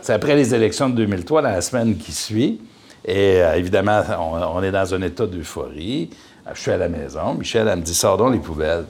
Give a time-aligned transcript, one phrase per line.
[0.00, 2.60] c'est après les élections de 2003, dans la semaine qui suit.
[3.04, 6.10] Et euh, évidemment, on, est dans un état d'euphorie.
[6.52, 7.34] Je suis à la maison.
[7.34, 8.84] Michel, elle me dit Sors donc les poubelles.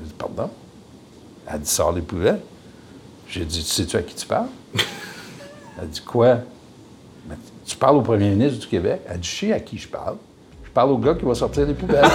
[0.00, 0.50] Je dis Pardon?
[1.46, 2.40] Elle dit Sors les poubelles.
[3.28, 4.48] J'ai dit Tu sais-tu à qui tu parles?
[5.80, 6.38] Elle dit Quoi?
[7.66, 10.16] Tu parles au premier ministre du Québec Elle dit Je sais à qui je parle.
[10.78, 12.04] Je parle au gars qui va sortir poubelles.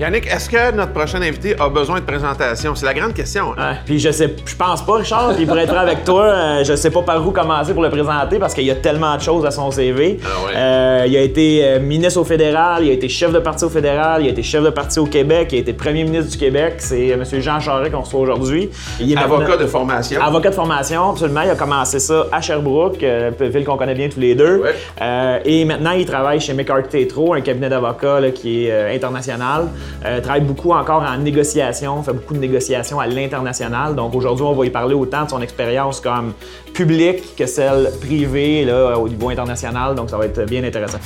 [0.00, 2.74] Yannick, est-ce que notre prochain invité a besoin de présentation?
[2.74, 3.52] C'est la grande question.
[3.58, 3.72] hein?
[3.72, 3.76] Ouais.
[3.84, 6.90] Puis je sais, je pense pas, Richard, puis pour être avec toi, euh, je sais
[6.90, 9.50] pas par où commencer pour le présenter parce qu'il y a tellement de choses à
[9.50, 10.18] son CV.
[10.24, 10.52] Ah ouais.
[10.56, 13.68] Euh, il a été euh, ministre au fédéral, il a été chef de parti au
[13.68, 16.38] fédéral, il a été chef de parti au Québec, il a été premier ministre du
[16.38, 16.76] Québec.
[16.78, 17.40] C'est euh, M.
[17.42, 18.70] Jean Charest qu'on reçoit aujourd'hui.
[19.00, 20.22] Il est Avocat maintenant- de formation.
[20.22, 21.42] Avocat de formation, absolument.
[21.42, 24.62] Il a commencé ça à Sherbrooke, euh, ville qu'on connaît bien tous les deux.
[24.62, 24.74] Ouais.
[25.02, 29.68] Euh, et maintenant, il travaille chez McCarthy Tétro, un cabinet d'avocats qui est euh, international.
[30.04, 33.94] Euh, travaille beaucoup encore en négociation, fait beaucoup de négociations à l'international.
[33.94, 36.32] Donc aujourd'hui, on va y parler autant de son expérience comme
[36.74, 38.66] publique que celle privée
[38.96, 39.94] au niveau international.
[39.94, 40.98] Donc ça va être bien intéressant.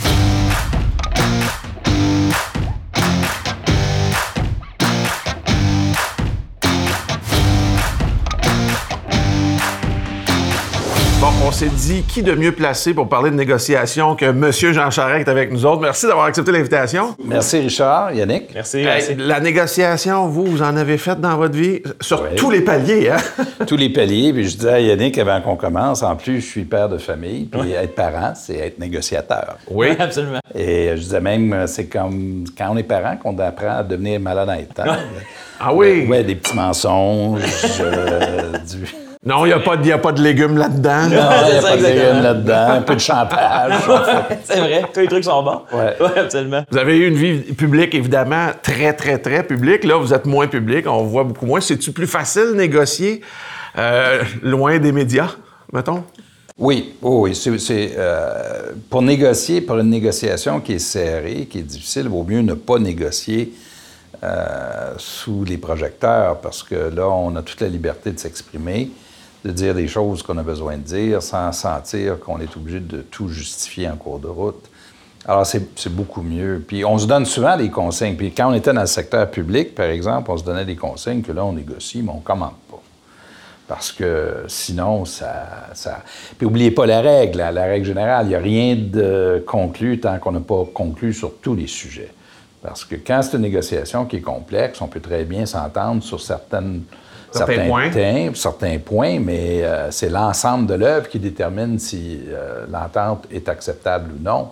[11.54, 14.50] S'est dit qui de mieux placé pour parler de négociation que M.
[14.52, 15.80] Jean Charest est avec nous autres?
[15.82, 17.14] Merci d'avoir accepté l'invitation.
[17.24, 18.12] Merci, Richard.
[18.12, 18.52] Yannick?
[18.52, 18.78] Merci.
[18.78, 19.14] Hey, merci.
[19.16, 22.30] la négociation, vous, vous en avez fait dans votre vie sur Oui.
[22.36, 23.18] tous les paliers, hein?
[23.68, 24.32] tous les paliers.
[24.32, 27.44] Puis je disais à Yannick avant qu'on commence, en plus, je suis père de famille.
[27.44, 29.56] Puis être parent, c'est être négociateur.
[29.70, 29.88] Oui.
[29.96, 30.40] absolument.
[30.56, 34.70] Et je disais même, c'est comme quand on est parent qu'on apprend à devenir malhonnête.
[34.78, 34.96] hein?
[35.60, 36.04] Ah oui?
[36.08, 37.40] Ouais, des petits mensonges,
[37.80, 38.92] euh, du...
[39.26, 41.02] Non, il n'y a, pas de- y a pas de légumes là-dedans.
[41.08, 43.72] Non, il n'y a ça, pas de légumes là-dedans, un peu de chantage.
[44.44, 45.62] C'est vrai, tous les trucs sont bons.
[45.72, 45.96] Ouais.
[46.18, 46.62] absolument.
[46.70, 49.84] Vous avez eu une vie publique, évidemment, très, très, très publique.
[49.84, 51.60] Là, vous êtes moins public, on vous voit beaucoup moins.
[51.60, 53.22] C'est-tu plus facile de négocier
[53.78, 55.30] euh, loin des médias,
[55.72, 56.04] mettons?
[56.58, 57.34] Oui, oui, oui.
[57.34, 62.08] C'est, c'est, euh, pour négocier, pour une négociation qui est serrée, qui est difficile, il
[62.10, 63.52] vaut mieux ne pas négocier
[64.22, 68.90] euh, sous les projecteurs parce que là, on a toute la liberté de s'exprimer,
[69.44, 73.02] de dire des choses qu'on a besoin de dire sans sentir qu'on est obligé de
[73.02, 74.70] tout justifier en cours de route.
[75.26, 76.62] Alors, c'est, beaucoup mieux.
[76.66, 78.14] Puis, on se donne souvent des consignes.
[78.14, 81.22] Puis, quand on était dans le secteur public, par exemple, on se donnait des consignes
[81.22, 82.82] que là, on négocie, mais on ne commande pas.
[83.66, 85.72] Parce que sinon, ça.
[86.36, 88.26] Puis n'oubliez pas la règle, la, la règle générale.
[88.26, 92.12] Il n'y a rien de conclu tant qu'on n'a pas conclu sur tous les sujets.
[92.62, 96.20] Parce que quand c'est une négociation qui est complexe, on peut très bien s'entendre sur
[96.20, 96.82] certaines,
[97.38, 97.90] Certains points.
[97.90, 103.48] thèmes, certains points, mais euh, c'est l'ensemble de l'œuvre qui détermine si euh, l'entente est
[103.48, 104.50] acceptable ou non.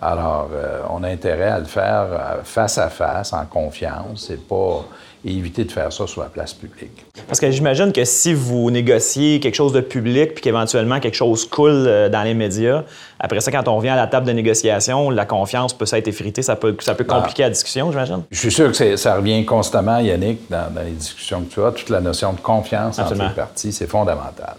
[0.00, 4.84] Alors, euh, on a intérêt à le faire face à face, en confiance, et pas
[5.26, 7.04] et éviter de faire ça sur la place publique.
[7.26, 11.46] Parce que j'imagine que si vous négociez quelque chose de public puis qu'éventuellement quelque chose
[11.48, 12.82] coule euh, dans les médias,
[13.18, 16.42] après ça, quand on revient à la table de négociation, la confiance peut s'être effritée,
[16.42, 18.22] ça peut, ça peut compliquer la discussion, j'imagine.
[18.30, 21.72] Je suis sûr que ça revient constamment, Yannick, dans, dans les discussions que tu as.
[21.72, 23.24] Toute la notion de confiance Absolument.
[23.26, 24.56] entre les parties, c'est fondamental.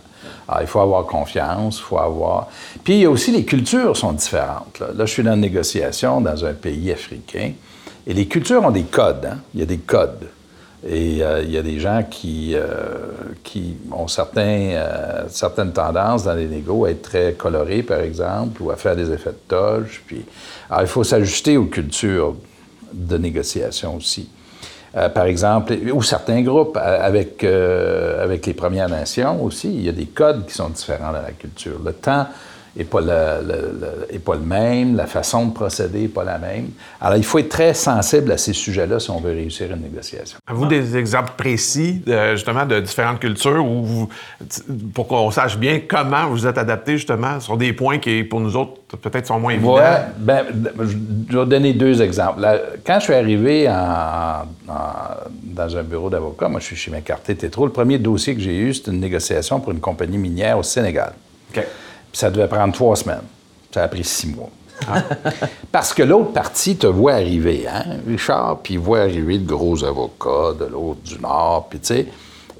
[0.48, 2.48] Alors, il faut avoir confiance, il faut avoir...
[2.84, 4.80] Puis, il y a aussi les cultures sont différentes.
[4.80, 7.52] Là, Là, je suis dans une négociation dans un pays africain,
[8.08, 9.26] et les cultures ont des codes.
[9.26, 9.38] hein.
[9.54, 10.28] Il y a des codes.
[10.88, 12.64] Et euh, il y a des gens qui, euh,
[13.44, 18.62] qui ont certains, euh, certaines tendances dans les négos à être très colorés, par exemple,
[18.62, 20.04] ou à faire des effets de toge.
[20.06, 20.24] Puis,
[20.70, 22.36] alors, il faut s'ajuster aux cultures
[22.94, 24.30] de négociation aussi.
[25.14, 30.06] Par exemple, ou certains groupes, avec, avec les Premières Nations aussi, il y a des
[30.06, 31.82] codes qui sont différents dans la culture.
[31.84, 32.28] Le temps
[32.76, 36.70] n'est pas pas le même, la façon de procéder n'est pas la même.
[37.00, 40.38] Alors, il faut être très sensible à ces sujets-là si on veut réussir une négociation.
[40.48, 44.10] Avez-vous des exemples précis, de- justement, de différentes cultures où vous,
[44.94, 48.56] pour qu'on sache bien comment vous êtes adapté, justement, sur des points qui, pour nous
[48.56, 49.76] autres, peut-être sont moins évidents?
[49.76, 50.46] Ouais, ben,
[51.30, 52.42] je vais donner deux exemples.
[52.86, 57.36] Quand je suis arrivé en- en- dans un bureau d'avocat, moi je suis chez McCarthy
[57.36, 60.64] Tétro, le premier dossier que j'ai eu, c'était une négociation pour une compagnie minière au
[60.64, 61.14] Sénégal.
[61.56, 61.64] OK.
[62.16, 63.26] Puis ça devait prendre trois semaines.
[63.74, 64.50] Ça a pris six mois.
[65.74, 69.84] Parce que l'autre partie te voit arriver, hein, Richard, puis il voit arriver de gros
[69.84, 72.08] avocats de l'autre du Nord, puis tu sais,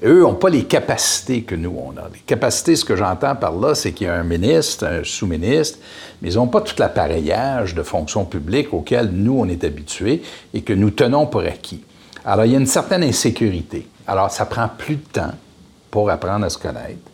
[0.04, 2.06] eux n'ont pas les capacités que nous, on a.
[2.12, 5.78] Les capacités, ce que j'entends par là, c'est qu'il y a un ministre, un sous-ministre,
[6.20, 10.20] mais ils n'ont pas tout l'appareillage de fonction publique auquel nous, on est habitués
[10.52, 11.82] et que nous tenons pour acquis.
[12.26, 13.88] Alors, il y a une certaine insécurité.
[14.06, 15.32] Alors, ça prend plus de temps
[15.90, 17.10] pour apprendre à se connaître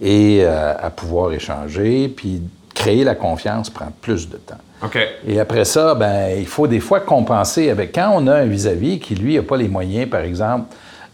[0.00, 2.42] et euh, à pouvoir échanger, puis
[2.74, 4.58] créer la confiance prend plus de temps.
[4.82, 4.98] OK.
[5.26, 8.98] Et après ça, ben, il faut des fois compenser avec quand on a un vis-à-vis
[8.98, 10.66] qui, lui, n'a pas les moyens, par exemple,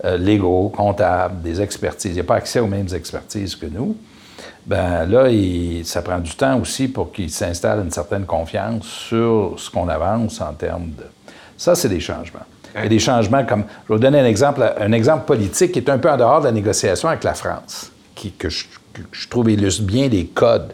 [0.04, 2.10] euh, légaux, comptables, des expertises.
[2.10, 3.96] Il n'y a pas accès aux mêmes expertises que nous.
[4.66, 9.54] Ben là, il- ça prend du temps aussi pour qu'il s'installe une certaine confiance sur
[9.58, 11.04] ce qu'on avance en termes de.
[11.56, 12.40] Ça, c'est des changements.
[12.74, 13.64] Il y a des changements comme.
[13.84, 16.40] Je vais vous donner un exemple, un exemple politique qui est un peu en dehors
[16.40, 17.91] de la négociation avec la France,
[18.22, 20.72] qui, que, je, que je trouve illustre bien les codes.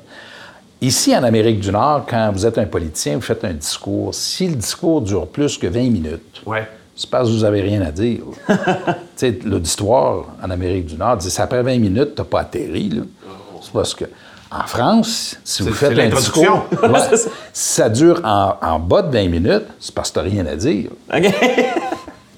[0.83, 4.15] Ici, en Amérique du Nord, quand vous êtes un politicien, vous faites un discours.
[4.15, 6.69] Si le discours dure plus que 20 minutes, Ouais.
[6.95, 8.21] c'est parce que vous n'avez rien à dire.
[9.45, 12.91] l'auditoire en Amérique du Nord dit c'est après 20 minutes, tu n'as pas atterri.
[12.91, 13.03] là.
[13.63, 14.05] C'est parce que.
[14.51, 19.13] En France, si vous faites un discours, ouais, si ça dure en, en bas de
[19.13, 20.89] 20 minutes, c'est parce que tu n'as rien à dire.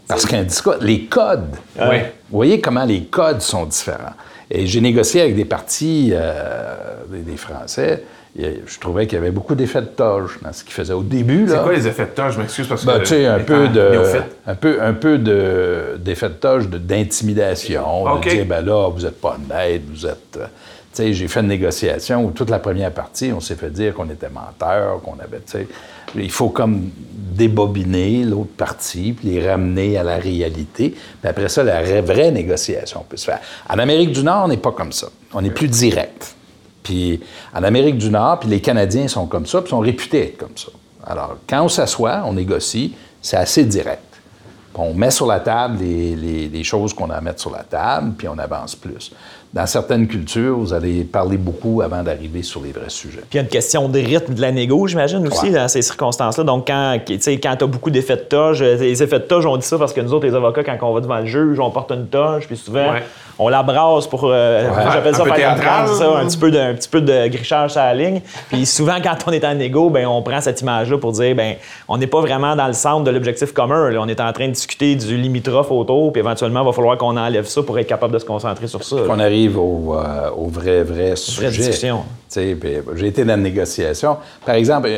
[0.08, 2.12] Parce qu'un discours, les codes, Ouais.
[2.30, 4.14] vous voyez comment les codes sont différents.
[4.50, 6.74] Et j'ai négocié avec des partis, euh,
[7.08, 8.02] des, des Français,
[8.38, 11.02] et je trouvais qu'il y avait beaucoup d'effets de toge dans ce qu'ils faisaient au
[11.02, 11.46] début.
[11.48, 12.30] C'est quoi les effets de temps?
[12.30, 12.86] Je m'excuse parce que.
[12.86, 13.98] Ben, tu sais, un peu de,
[14.46, 18.24] un peu, un peu de, d'effet de toge, de- d'intimidation, OK.
[18.24, 20.38] de dire, ben là, vous n'êtes pas honnête, vous êtes...
[20.96, 24.28] j'ai fait une négociation où toute la première partie, on s'est fait dire qu'on était
[24.28, 25.40] menteurs, qu'on avait.
[26.16, 26.90] Il faut comme
[27.40, 30.90] débobiner l'autre partie, puis les ramener à la réalité.
[30.90, 33.40] Puis après ça, la vraie, négociation peut se faire.
[33.68, 35.08] En Amérique du Nord, on n'est pas comme ça.
[35.32, 36.34] On est plus direct.
[36.82, 37.20] Puis
[37.54, 40.56] en Amérique du Nord, puis les Canadiens sont comme ça, puis sont réputés être comme
[40.56, 40.68] ça.
[41.06, 44.02] Alors, quand on s'assoit, on négocie, c'est assez direct.
[44.74, 47.64] On met sur la table les, les- les choses qu'on a à mettre sur la
[47.64, 49.12] table, puis on avance plus.
[49.52, 53.18] Dans certaines cultures, vous allez parler beaucoup avant d'arriver sur les vrais sujets.
[53.28, 55.50] Puis il y a une question de rythme de la négo, j'imagine, aussi, Ouais.
[55.50, 56.44] dans ces circonstances-là.
[56.44, 59.66] Donc, quand tu as beaucoup d'effets de toge, euh, les effets de toge, on dit
[59.66, 61.90] ça parce que nous autres, les avocats, quand on va devant le juge, on porte
[61.90, 63.02] une toge, puis souvent, Ouais.
[63.42, 64.24] On la brasse pour.
[64.26, 67.70] euh, J'appelle Un ça faire ça, un petit, peu de, un petit peu de grichage
[67.70, 68.20] sur la ligne.
[68.48, 71.54] Puis souvent, quand on est en négo, ben, on prend cette image-là pour dire, ben,
[71.88, 73.88] on n'est pas vraiment dans le centre de l'objectif commun.
[73.90, 73.98] là.
[74.00, 77.16] On est en train de discuter du limitrophe autour, puis éventuellement, il va falloir qu'on
[77.16, 78.96] enlève ça pour être capable de se concentrer sur ça.
[79.06, 81.48] qu'on arrive au, euh, au vrai, vrai sujet.
[81.48, 82.02] discussion.
[82.34, 84.18] J'ai été dans une négociation.
[84.44, 84.88] Par exemple,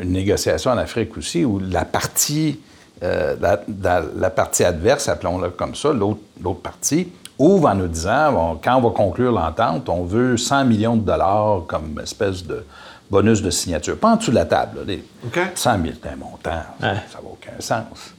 [0.00, 2.58] une, négociation en Afrique aussi où la partie,
[3.02, 7.08] euh, la, la- la partie adverse, appelons-la comme ça, l'autre l'autre partie,
[7.42, 11.02] ouvre en nous disant, bon, quand on va conclure l'entente, on veut 100 millions de
[11.04, 12.64] dollars comme espèce de
[13.10, 13.96] bonus de signature.
[13.98, 14.78] Pas en dessous de la table.
[14.78, 14.84] là.
[14.86, 15.38] Les OK.
[15.54, 16.50] 100 000, c'est un montant.
[16.80, 16.94] Ça Ouais.
[16.94, 18.14] n'a aucun sens.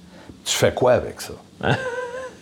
[0.45, 1.33] Tu fais quoi avec ça?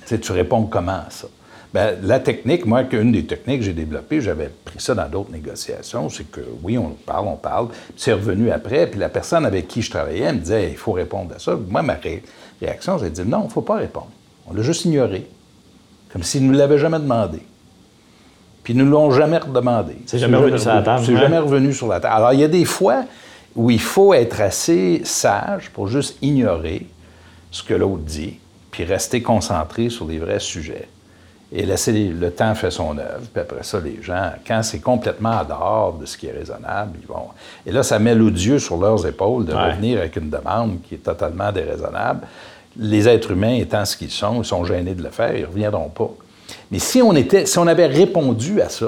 [0.07, 1.27] Tu réponds comment à ça?
[1.73, 5.31] Ben, la technique, moi, qu'une des techniques que j'ai développées, j'avais pris ça dans d'autres
[5.31, 9.45] négociations, c'est que oui, on parle, on parle, puis c'est revenu après, puis la personne
[9.45, 11.55] avec qui je travaillais, elle me disait, il faut répondre à ça.
[11.69, 12.23] Moi, ma ré-
[12.59, 14.09] réaction, j'ai dit, non, il ne faut pas répondre.
[14.49, 15.29] On l'a juste ignoré,
[16.11, 17.39] comme s'il ne nous l'avait jamais demandé.
[18.63, 19.97] Puis ils ne nous l'ont jamais redemandé.
[20.05, 22.13] C'est jamais revenu sur la table, C'est jamais revenu sur la table.
[22.15, 23.03] Alors, il y a des fois
[23.55, 26.85] où il faut être assez sage pour juste ignorer
[27.49, 30.87] ce que l'autre dit, puis rester concentré sur les vrais sujets.
[31.53, 33.27] Et laisser le temps faire son œuvre.
[33.33, 36.91] Puis après ça, les gens, quand c'est complètement en dehors de ce qui est raisonnable,
[37.01, 37.27] ils vont.
[37.65, 39.71] Et là, ça met l'odieux sur leurs épaules de Ouais.
[39.71, 42.21] revenir avec une demande qui est totalement déraisonnable.
[42.77, 45.47] Les êtres humains étant ce qu'ils sont, ils sont gênés de le faire, ils ne
[45.47, 46.09] reviendront pas.
[46.71, 48.87] Mais si on, était, si on avait répondu à ça,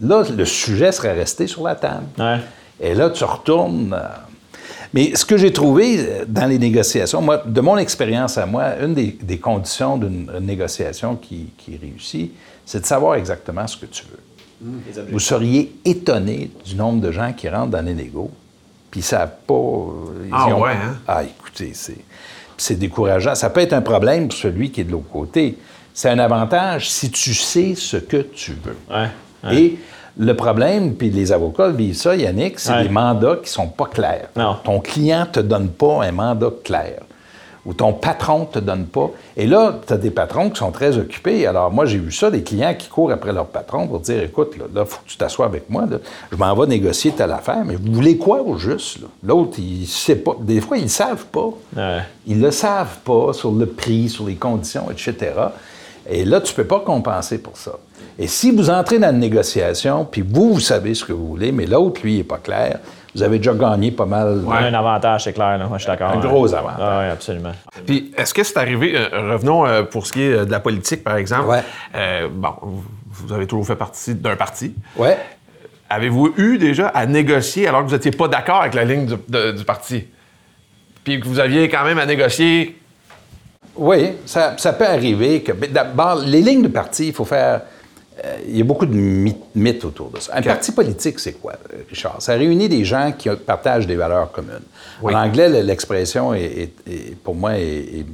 [0.00, 2.04] là, le sujet serait resté sur la table.
[2.18, 2.38] Ouais.
[2.80, 3.92] Et là, tu retournes.
[3.92, 4.06] euh,
[4.94, 8.76] Mais ce que j'ai trouvé euh, dans les négociations, moi, de mon expérience à moi,
[8.80, 12.32] une des, des conditions d'une négociation qui, qui réussit,
[12.64, 14.18] c'est de savoir exactement ce que tu veux.
[15.10, 18.30] Vous seriez étonné du nombre de gens qui rentrent dans les négos,
[18.90, 19.54] puis ils savent pas.
[19.54, 20.96] euh, ils Ah ont- ouais, hein?
[21.06, 21.98] Ah, écoutez, c'est,
[22.58, 23.34] c'est décourageant.
[23.34, 25.56] Ça peut être un problème pour celui qui est de l'autre côté.
[25.94, 28.76] C'est un avantage si tu sais ce que tu veux.
[28.94, 29.06] Ouais.
[29.44, 29.56] ouais.
[29.56, 29.78] Et
[30.18, 32.82] le problème, puis les avocats vivent ça, Yannick, c'est Ouais.
[32.84, 34.28] des mandats qui sont pas clairs.
[34.36, 34.56] Non.
[34.62, 37.00] Ton client te donne pas un mandat clair.
[37.66, 39.10] Ou ton patron te donne pas.
[39.36, 41.46] Et là, tu as des patrons qui sont très occupés.
[41.46, 44.56] Alors, moi, j'ai vu ça, des clients qui courent après leur patron pour dire Écoute,
[44.56, 45.84] là, il faut que tu t'assoies avec moi.
[45.90, 45.98] là.
[46.30, 48.98] Je m'en vais négocier telle affaire, mais vous voulez quoi au juste?
[49.22, 50.36] L'autre, il sait pas.
[50.40, 51.50] Des fois, ils ne savent pas.
[51.76, 52.00] Ouais.
[52.26, 55.32] Ils ne le savent pas sur le prix, sur les conditions, etc.
[56.08, 57.72] Et là, tu ne peux pas compenser pour ça.
[58.18, 61.52] Et si vous entrez dans une négociation, puis vous, vous savez ce que vous voulez,
[61.52, 62.80] mais l'autre, lui, n'est pas clair,
[63.18, 64.42] vous avez déjà gagné pas mal.
[64.48, 65.58] Un avantage, c'est clair.
[65.58, 65.66] Là.
[65.66, 66.12] Moi, je suis d'accord.
[66.12, 66.76] Un gros avantage.
[66.80, 67.52] Ah, oui, absolument.
[67.84, 70.60] Puis, est-ce que c'est arrivé, euh, revenons euh, pour ce qui est euh, de la
[70.60, 71.46] politique, par exemple.
[71.48, 71.62] Ouais.
[71.96, 74.74] Euh, bon, vous- avez toujours fait partie d'un parti.
[74.96, 75.18] Ouais.
[75.90, 79.14] Avez-vous eu déjà à négocier alors que vous n'étiez pas d'accord avec la ligne du,
[79.28, 80.06] de- du parti?
[81.02, 82.78] Puis que vous aviez quand même à négocier?
[83.74, 85.52] Oui, ça, ça peut arriver que.
[85.66, 87.62] D'abord, les lignes de parti, il faut faire.
[88.24, 88.94] Euh, il y a beaucoup de
[89.54, 90.32] mythes, autour de ça.
[90.36, 92.20] Un parti politique, c'est quoi, euh, Richard?
[92.20, 94.60] Ça réunit des gens qui partagent des valeurs communes.
[95.02, 95.14] Oui.
[95.14, 98.04] En anglais, le- l'expression, est, est- est- pour moi, est,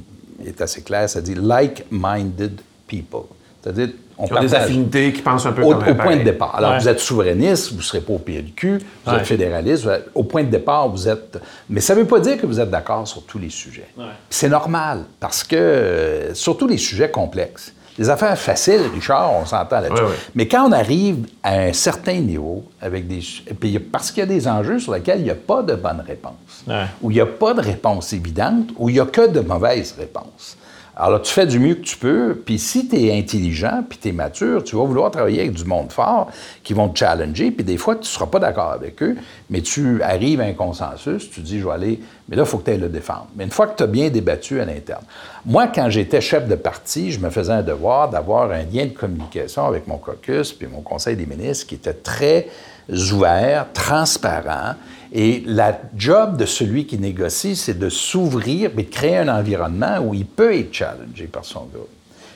[0.59, 1.09] assez claire.
[1.09, 3.21] Ça dit like-minded people.
[3.61, 6.23] C'est-à-dire, on ont des partage affinités, qui pensent un peu au, comme au point de
[6.23, 6.55] départ.
[6.55, 6.79] Alors, Ouais.
[6.79, 9.17] vous êtes souverainiste, vous ne serez pas au PLQ, vous Ouais.
[9.19, 11.39] êtes fédéraliste, vous êtes- au point de départ, vous êtes...
[11.69, 13.87] Mais ça ne veut pas dire que vous êtes d'accord sur tous les sujets.
[13.97, 14.05] Ouais.
[14.29, 17.73] C'est normal, parce que, euh, surtout les sujets complexes.
[17.97, 20.03] Les affaires faciles, Richard, on s'entend là-dessus.
[20.35, 23.21] Mais quand on arrive à un certain niveau, avec des,
[23.59, 26.03] puis parce qu'il y a des enjeux sur lesquels il n'y a pas de bonne
[26.05, 26.65] réponse,
[27.01, 29.95] où il n'y a pas de réponse évidente, où il n'y a que de mauvaises
[29.97, 30.57] réponses.
[30.97, 34.09] Alors tu fais du mieux que tu peux, puis si tu es intelligent, puis tu
[34.09, 36.29] es mature, tu vas vouloir travailler avec du monde fort
[36.63, 39.17] qui vont te challenger, puis des fois, tu ne seras pas d'accord avec eux,
[39.49, 41.99] mais tu arrives à un consensus, tu dis, je vais aller,
[42.29, 43.27] mais là, il faut que tu ailles le défendre.
[43.35, 45.03] Mais une fois que tu as bien débattu à l'interne.
[45.45, 48.93] Moi, quand j'étais chef de parti, je me faisais un devoir d'avoir un lien de
[48.93, 52.47] communication avec mon caucus, puis mon conseil des ministres, qui était très
[52.89, 54.75] ouvert, transparent,
[55.17, 59.99] et la job de celui qui négocie, c'est de s'ouvrir et de créer un environnement
[59.99, 61.87] où il peut être challengé par son groupe.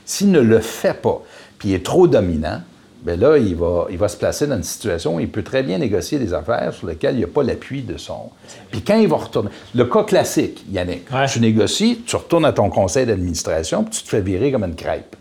[0.06, 1.22] S'il ne le fait pas,
[1.58, 2.62] puis il est trop dominant,
[3.04, 5.62] bien là, il va, il va se placer dans une situation où il peut très
[5.62, 8.30] bien négocier des affaires sur lesquelles il n'y a pas l'appui de son.
[8.72, 9.50] Puis quand il va retourner.
[9.76, 11.28] Le cas classique, Yannick, Ouais.
[11.28, 14.76] tu négocies, tu retournes à ton conseil d'administration, puis tu te fais virer comme une
[14.76, 15.18] crêpe.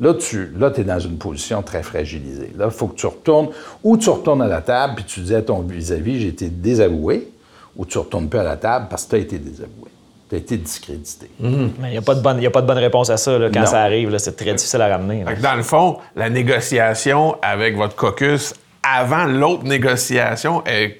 [0.00, 2.52] Là, tu là, es dans une position très fragilisée.
[2.56, 3.48] Là, il faut que tu retournes,
[3.84, 7.28] ou tu retournes à la table, puis tu dis à ton vis-à-vis, j'ai été désavoué,
[7.76, 9.90] ou tu retournes plus à la table parce que tu as été désavoué.
[10.30, 11.28] Tu as été discrédité.
[11.40, 11.50] Mais
[11.84, 13.36] il n'y a, pas de bonne- y a pas de bonne réponse à ça.
[13.38, 13.50] là.
[13.52, 13.66] Quand Non.
[13.66, 15.24] ça arrive, là, c'est très difficile à ramener.
[15.24, 15.34] là.
[15.34, 20.98] Dans le fond, la négociation avec votre caucus avant l'autre négociation est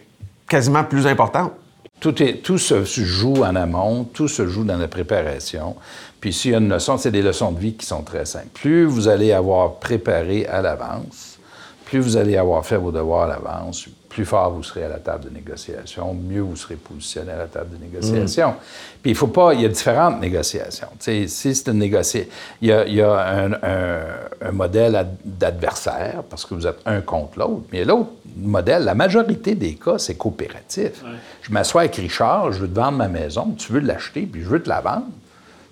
[0.48, 1.52] quasiment plus importante.
[2.00, 5.76] Tout, se joue en amont, tout se joue dans la préparation.
[6.20, 8.48] Puis s'il y a une leçon, c'est des leçons de vie qui sont très simples.
[8.54, 11.38] Plus vous allez avoir préparé à l'avance,
[11.84, 14.98] plus vous allez avoir fait vos devoirs à l'avance, plus fort vous serez à la
[14.98, 18.54] table de négociation, mieux vous serez positionné à la table de négociation.
[19.00, 20.88] Puis il faut pas, il y a différentes négociations.
[20.98, 22.28] Tu sais, si c'est une négociation,
[22.60, 24.00] il y a, il y a un, un-
[24.48, 28.94] un modèle ad- d'adversaire parce que vous êtes un contre l'autre, mais l'autre modèle, la
[28.94, 31.02] majorité des cas, c'est coopératif.
[31.42, 34.48] Je m'assois avec Richard, je veux te vendre ma maison, tu veux l'acheter, puis je
[34.48, 35.06] veux te la vendre.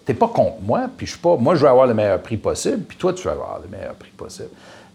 [0.04, 1.36] T'es pas contre moi, puis je suis pas.
[1.36, 3.94] Moi, je veux avoir le meilleur prix possible, puis toi, tu veux avoir le meilleur
[3.94, 4.48] prix possible.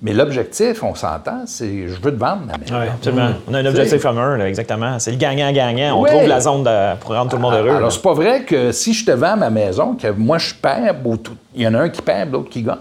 [0.04, 2.76] Mais l'objectif, on s'entend, c'est je veux te vendre ma maison.
[2.78, 3.30] Oui, absolument.
[3.48, 5.00] On a un objectif commun, là, exactement.
[5.00, 5.98] C'est le gagnant-gagnant.
[5.98, 7.68] On trouve la zone de- pour rendre tout le monde heureux.
[7.70, 7.76] là.
[7.78, 10.96] Alors, c'est pas vrai que si je te vends ma maison, que moi je perds,
[11.06, 12.78] ou tout- il y en a un qui perd, l'autre qui gagne.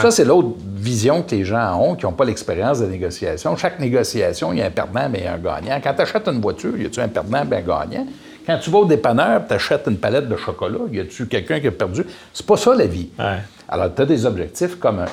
[0.00, 3.54] Ça, c'est l'autre vision que les gens ont, qui n'ont pas l'expérience de négociation.
[3.56, 5.78] Chaque négociation, il y a un perdant, mais il y a un gagnant.
[5.84, 8.06] Quand tu achètes une voiture, y a-tu un perdant, bien un gagnant?
[8.46, 11.68] Quand tu vas au dépanneur, tu achètes une palette de chocolat, y a-tu quelqu'un qui
[11.68, 12.04] a perdu?
[12.32, 13.10] C'est pas ça la vie.
[13.18, 13.38] Ouais.
[13.68, 15.04] Alors, tu as des objectifs communs.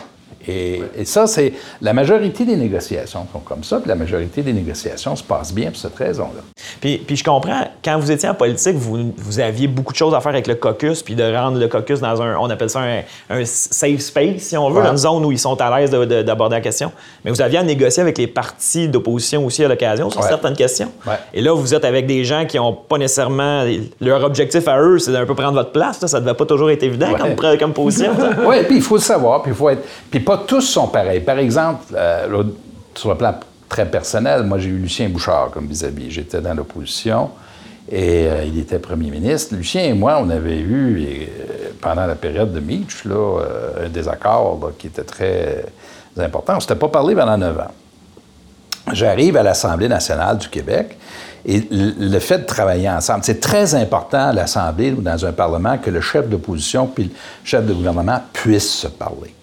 [0.48, 1.54] Et, et ça, c'est.
[1.82, 5.68] La majorité des négociations sont comme ça, puis la majorité des négociations se passent bien
[5.70, 6.42] pour cette raison-là.
[6.80, 10.14] Puis, puis je comprends, quand vous étiez en politique, vous, vous aviez beaucoup de choses
[10.14, 12.82] à faire avec le caucus, puis de rendre le caucus dans un, on appelle ça
[12.82, 14.86] un, un safe space, si on veut, Ouais.
[14.86, 16.92] dans une zone où ils sont à l'aise de- de- d'aborder la question.
[17.24, 20.28] Mais vous aviez à négocier avec les partis d'opposition aussi à l'occasion sur Ouais.
[20.28, 20.92] certaines questions.
[21.06, 21.14] Ouais.
[21.34, 23.64] Et là, vous êtes avec des gens qui n'ont pas nécessairement.
[24.00, 26.02] Leur objectif à eux, c'est d'un peu prendre votre place.
[26.02, 26.08] là.
[26.08, 28.12] Ça ne devait pas toujours être évident comme, comme position.
[28.46, 29.84] oui, puis il faut le savoir, puis il faut être.
[30.10, 31.22] Puis tous sont pareils.
[31.22, 32.44] Par exemple, euh,
[32.96, 33.36] sur le plan
[33.70, 36.12] très personnel, moi j'ai eu Lucien Bouchard comme vis-à-vis.
[36.12, 37.30] J'étais dans l'opposition
[37.90, 39.56] et euh, il était premier ministre.
[39.56, 43.42] Lucien et moi, on avait eu, euh, pendant la période de Mitch, là,
[43.86, 45.66] un désaccord qui était très
[46.18, 46.54] important.
[46.54, 47.72] On ne s'était pas parlé pendant neuf ans.
[48.92, 50.98] J'arrive à l'Assemblée nationale du Québec
[51.46, 55.78] et le fait de travailler ensemble, c'est très important à l'Assemblée ou dans un Parlement
[55.78, 57.12] que le chef d'opposition puis le
[57.44, 59.34] chef de gouvernement puissent se parler.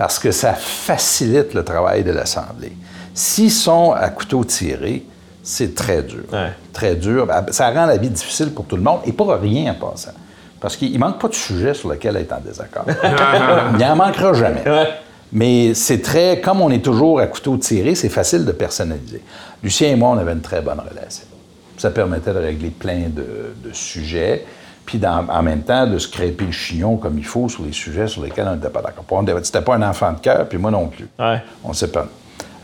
[0.00, 2.72] Parce que ça facilite le travail de l'Assemblée.
[3.12, 5.04] S'ils sont à couteau tiré,
[5.42, 6.24] c'est très dur.
[6.32, 6.52] Ouais.
[6.72, 7.28] Très dur.
[7.50, 10.12] Ça rend la vie difficile pour tout le monde et pas rien en passant.
[10.58, 12.86] Parce qu'il ne manque pas de sujet sur lequel être en désaccord.
[13.72, 14.66] Il n'y en manquera jamais.
[14.66, 14.88] Ouais.
[15.34, 19.20] Mais c'est très, comme on est toujours à couteau tiré, c'est facile de personnaliser.
[19.62, 21.26] Lucien et moi, on avait une très bonne relation.
[21.76, 24.46] Ça permettait de régler plein de, de sujets,
[24.86, 27.72] puis dans- en même temps de se crêper le chignon comme il faut sur les
[27.72, 29.04] sujets sur lesquels on n'était pas d'accord.
[29.42, 31.08] C'était pas un enfant de cœur, puis moi non plus.
[31.18, 31.42] Ouais.
[31.64, 32.06] On sait pas.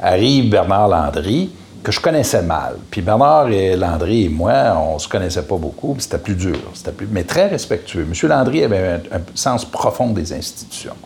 [0.03, 1.51] Arrive Bernard Landry,
[1.83, 2.77] que je connaissais mal.
[2.91, 6.59] Puis Bernard et Landry et moi, on se connaissait pas beaucoup, puis c'était plus dur.
[6.75, 8.03] C'était plus, mais très respectueux.
[8.11, 8.29] M.
[8.29, 10.97] Landry avait un, un sens profond des institutions.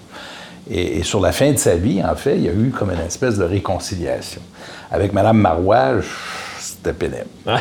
[0.70, 2.90] Et, et sur la fin de sa vie, en fait, il y a eu comme
[2.92, 4.40] une espèce de réconciliation.
[4.90, 5.96] Avec Mme Marois,
[6.58, 7.26] c'était pénible.
[7.46, 7.54] Ouais.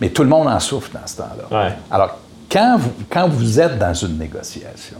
[0.00, 1.58] Mais tout le monde en souffre dans ce temps-là.
[1.66, 1.72] Ouais.
[1.90, 2.16] Alors,
[2.50, 4.98] quand vous, quand vous êtes dans une négociation,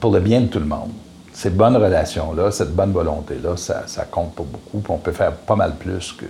[0.00, 0.90] pour le bien de tout le monde,
[1.32, 5.32] ces bonnes relations-là, cette bonne volonté-là, ça, ça compte pas beaucoup, puis on peut faire
[5.32, 6.26] pas mal plus que...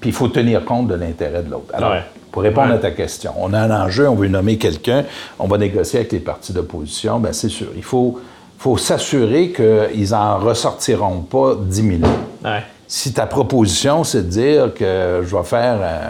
[0.00, 1.72] Puis il faut tenir compte de l'intérêt de l'autre.
[1.72, 2.02] Alors, Ouais.
[2.32, 5.04] pour répondre à ta question, on a un enjeu, on veut nommer quelqu'un,
[5.38, 8.20] on va négocier avec les partis d'opposition, bien c'est sûr, il faut,
[8.58, 12.08] faut s'assurer qu'ils en ressortiront pas diminués.
[12.44, 12.62] Ouais.
[12.88, 16.08] Si ta proposition, c'est de dire que je vais faire euh,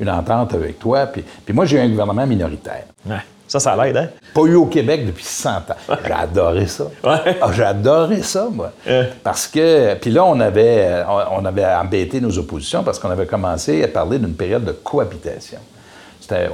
[0.00, 2.84] une entente avec toi, puis, puis moi, j'ai eu un gouvernement minoritaire.
[3.06, 3.16] Ouais.
[3.46, 4.08] Ça, ça l'aide, hein?
[4.34, 5.96] Pas eu au Québec depuis 100 ans.
[6.06, 6.84] J'ai adoré ça.
[7.02, 7.38] Ouais.
[7.40, 8.72] Ah, j'ai adoré ça, moi.
[8.86, 9.10] Ouais.
[9.24, 13.26] Parce que, puis là, on avait, euh, on avait embêté nos oppositions parce qu'on avait
[13.26, 15.58] commencé à parler d'une période de cohabitation.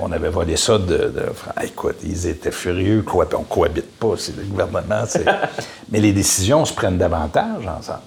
[0.00, 4.14] On avait volé ça de, de- ah, écoute, ils étaient furieux, quoi, on cohabite pas,
[4.16, 5.02] c'est le gouvernement.
[5.90, 7.98] Mais les décisions se prennent davantage ensemble.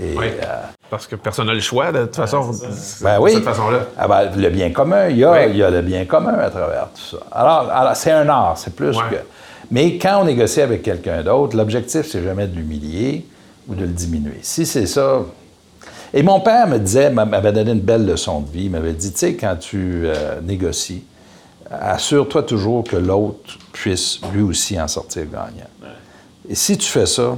[0.00, 0.26] Et, Oui.
[0.42, 0.46] euh,
[0.90, 2.50] Parce que personne n'a le choix, de toute façon,
[3.02, 3.32] ben de oui.
[3.34, 3.80] cette façon-là.
[3.98, 5.38] Ah ben, le bien commun, il y, a, Oui.
[5.50, 7.22] il y a le bien commun à travers tout ça.
[7.32, 9.16] Alors, alors, c'est un art, c'est plus que.
[9.70, 13.26] Mais quand on négocie avec quelqu'un d'autre, l'objectif, c'est jamais de l'humilier
[13.68, 14.38] ou de le diminuer.
[14.42, 15.22] Si c'est ça.
[16.14, 18.66] Et mon père me disait, m'a- m'avait donné une belle leçon de vie.
[18.66, 21.02] Il m'avait dit, tu sais, quand tu euh, négocies,
[21.68, 25.66] assure-toi toujours que l'autre puisse lui aussi en sortir gagnant.
[26.48, 27.36] Et si tu fais ça,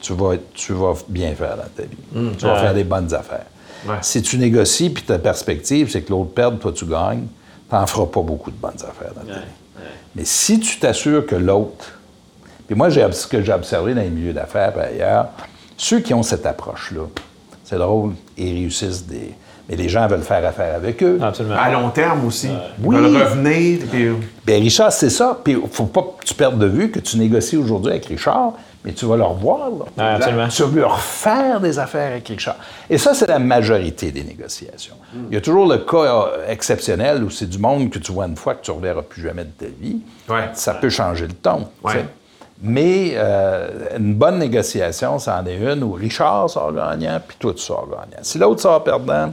[0.00, 1.96] tu vas, tu vas bien faire dans ta vie.
[2.38, 2.60] Tu vas Ouais.
[2.60, 3.46] faire des bonnes affaires.
[3.86, 3.94] Ouais.
[4.02, 7.26] Si tu négocies puis ta perspective, c'est que l'autre perde, toi tu gagnes,
[7.68, 9.46] tu n'en feras pas beaucoup de bonnes affaires dans ta vie.
[10.14, 11.98] Mais si tu t'assures que l'autre.
[12.66, 15.26] Puis moi, ce que j'ai observé dans les milieux d'affaires par ailleurs,
[15.76, 17.02] ceux qui ont cette approche-là,
[17.64, 19.32] c'est drôle, ils réussissent des.
[19.68, 21.18] Mais les gens veulent faire affaire avec eux.
[21.22, 21.54] Absolument.
[21.56, 22.48] À long terme aussi.
[22.48, 22.96] Ils Oui.
[22.96, 23.78] veulent revenir.
[23.90, 24.08] puis-
[24.44, 25.38] Bien, Richard, c'est ça.
[25.42, 28.54] Puis il faut pas que tu perdes de vue que tu négocies aujourd'hui avec Richard,
[28.84, 29.68] mais tu vas le revoir.
[29.96, 30.14] là.
[30.14, 30.48] Absolument.
[30.48, 32.56] Tu vas lui refaire des affaires avec Richard.
[32.88, 34.94] Et ça, c'est la majorité des négociations.
[35.28, 38.36] Il y a toujours le cas exceptionnel où c'est du monde que tu vois une
[38.36, 40.00] fois que tu ne reverras plus jamais de ta vie.
[40.28, 40.48] Ouais.
[40.54, 41.68] Ça peut changer le ton.
[41.84, 42.06] Ouais.
[42.62, 47.62] Mais euh, une bonne négociation, c'en est une où Richard sort gagnant, puis toi, tu
[47.62, 48.22] sors gagnant.
[48.22, 49.32] Si l'autre sort perdant,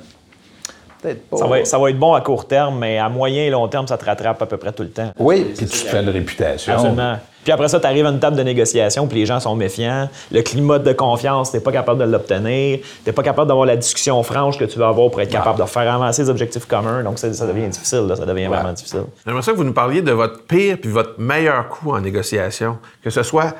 [1.01, 1.37] peut-être pas.
[1.37, 3.87] Ça va, ça va être bon à court terme, mais à moyen et long terme,
[3.87, 5.11] ça te rattrape à peu près tout le temps.
[5.19, 6.73] Oui, puis tu te fais une réputation.
[6.73, 7.17] Absolument.
[7.43, 10.09] Puis après ça, tu arrives à une table de négociation, puis les gens sont méfiants.
[10.33, 12.79] Le climat de confiance, tu pas capable de l'obtenir.
[13.05, 15.63] Tu pas capable d'avoir la discussion franche que tu veux avoir pour être capable de
[15.65, 17.03] faire avancer les objectifs communs.
[17.03, 17.99] Donc, ça, ça devient difficile.
[18.07, 18.17] là.
[18.17, 19.03] Ça devient vraiment difficile.
[19.25, 22.79] J'aimerais ça que vous nous parliez de votre pire puis votre meilleur coup en négociation.
[23.01, 23.53] Que ce soit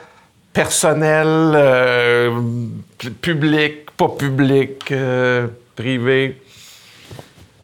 [0.51, 2.31] personnel, euh,
[2.97, 6.41] pu- public, pas public, euh, privé.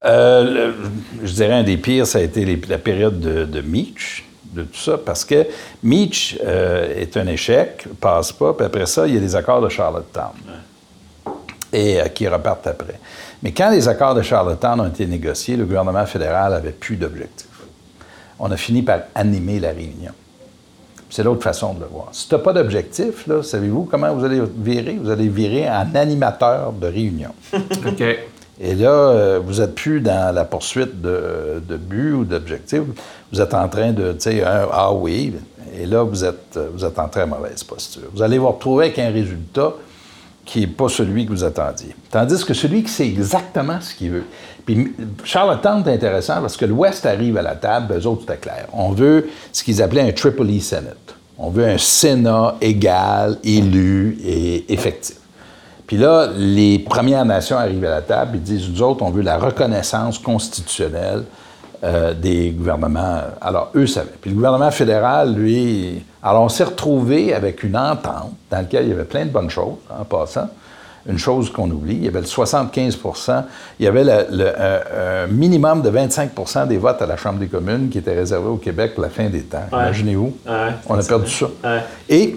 [0.05, 0.71] Euh,
[1.23, 4.79] je dirais un des pires, ça a été la période de, de Meach, de tout
[4.79, 5.47] ça, parce que
[5.81, 9.61] Meach euh, est un échec, passe pas, puis après ça, il y a les accords
[9.61, 10.33] de Charlottetown,
[11.71, 12.99] et euh, qui repartent après.
[13.41, 17.47] Mais quand les accords de Charlottetown ont été négociés, le gouvernement fédéral avait plus d'objectifs.
[18.39, 20.11] On a fini par animer la réunion.
[21.09, 22.09] C'est l'autre façon de le voir.
[22.11, 24.97] Si tu n'as pas d'objectif, savez-vous comment vous allez virer?
[24.99, 27.29] Vous allez virer en animateur de réunion.
[27.53, 28.03] OK.
[28.61, 32.81] Et là, euh, vous n'êtes plus dans la poursuite de, de but ou d'objectif.
[33.31, 35.33] Vous êtes en train de, tu sais, ah oui.
[35.75, 38.03] Et là, vous êtes, euh, vous êtes en très mauvaise posture.
[38.13, 39.73] Vous allez vous retrouver avec un résultat
[40.45, 41.95] qui n'est pas celui que vous attendiez.
[42.11, 44.25] Tandis que celui qui sait exactement ce qu'il veut.
[44.65, 48.67] Puis Charlottetown est intéressant parce que l'Ouest arrive à la table, eux autres, c'était clair.
[48.73, 51.15] On veut ce qu'ils appelaient un Triple E Senate.
[51.37, 55.17] On veut un Sénat égal, élu et effectif.
[55.93, 59.21] Puis là, les Premières Nations arrivent à la table et disent, nous autres, on veut
[59.21, 61.21] la reconnaissance constitutionnelle
[61.83, 63.19] euh, des gouvernements.
[63.39, 64.09] Alors, eux savaient.
[64.19, 66.03] Puis le gouvernement fédéral, lui...
[66.23, 69.51] Alors, on s'est retrouvé avec une entente dans laquelle il y avait plein de bonnes
[69.51, 70.47] choses, en passant.
[71.07, 73.43] Une chose qu'on oublie, il y avait le 75%
[73.79, 77.37] il y avait le, le- un, un minimum de 25% des votes à la Chambre
[77.37, 79.57] des communes qui était réservé au Québec pour la fin des temps.
[79.71, 79.79] Ouais.
[79.79, 80.33] Imaginez-vous.
[80.47, 80.53] Ouais,
[80.89, 81.45] on a perdu ça.
[81.63, 81.81] Ouais.
[82.09, 82.35] Et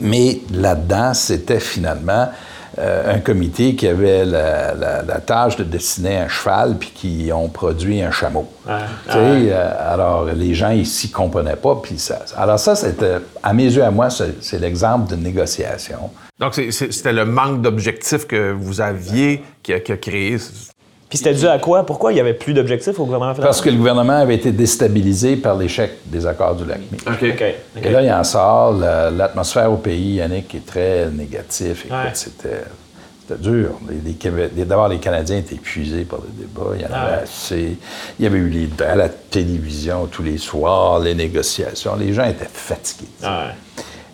[0.00, 2.28] mais là-dedans, c'était finalement
[2.78, 7.32] euh, un comité qui avait la, la- la tâche de dessiner un cheval puis qui
[7.32, 8.48] ont produit un chameau.
[8.68, 8.74] Ouais.
[9.06, 11.76] Tu sais, euh, alors, les gens ici ne comprenaient pas.
[11.82, 16.10] Puis ça, alors ça, c'était, à mes yeux, à moi, c'est, c'est l'exemple d'une négociation.
[16.38, 20.36] Donc, c'était le manque d'objectifs que vous aviez qui a, qui a créé.
[21.08, 21.86] Puis c'était dû à quoi?
[21.86, 23.48] Pourquoi il n'y avait plus d'objectifs au gouvernement fédéral?
[23.48, 27.00] Parce que le gouvernement avait été déstabilisé par l'échec des accords du lac Meach.
[27.06, 27.14] OK.
[27.32, 27.44] OK.
[27.78, 27.86] OK.
[27.86, 28.72] Et là, il en sort.
[28.74, 31.82] la- L'atmosphère au pays, Yannick, est très négative.
[31.86, 32.10] Écoute, Ouais.
[32.12, 32.64] c'était,
[33.38, 33.70] dur.
[34.66, 36.70] D'abord, les Canadiens étaient épuisés par le débat.
[36.76, 37.22] Il y en Ah avait ouais.
[37.22, 37.76] assez.
[38.18, 41.96] Il y avait eu les, à la télévision tous les soirs, les négociations.
[41.96, 43.08] Les gens étaient fatigués.
[43.22, 43.48] Ah.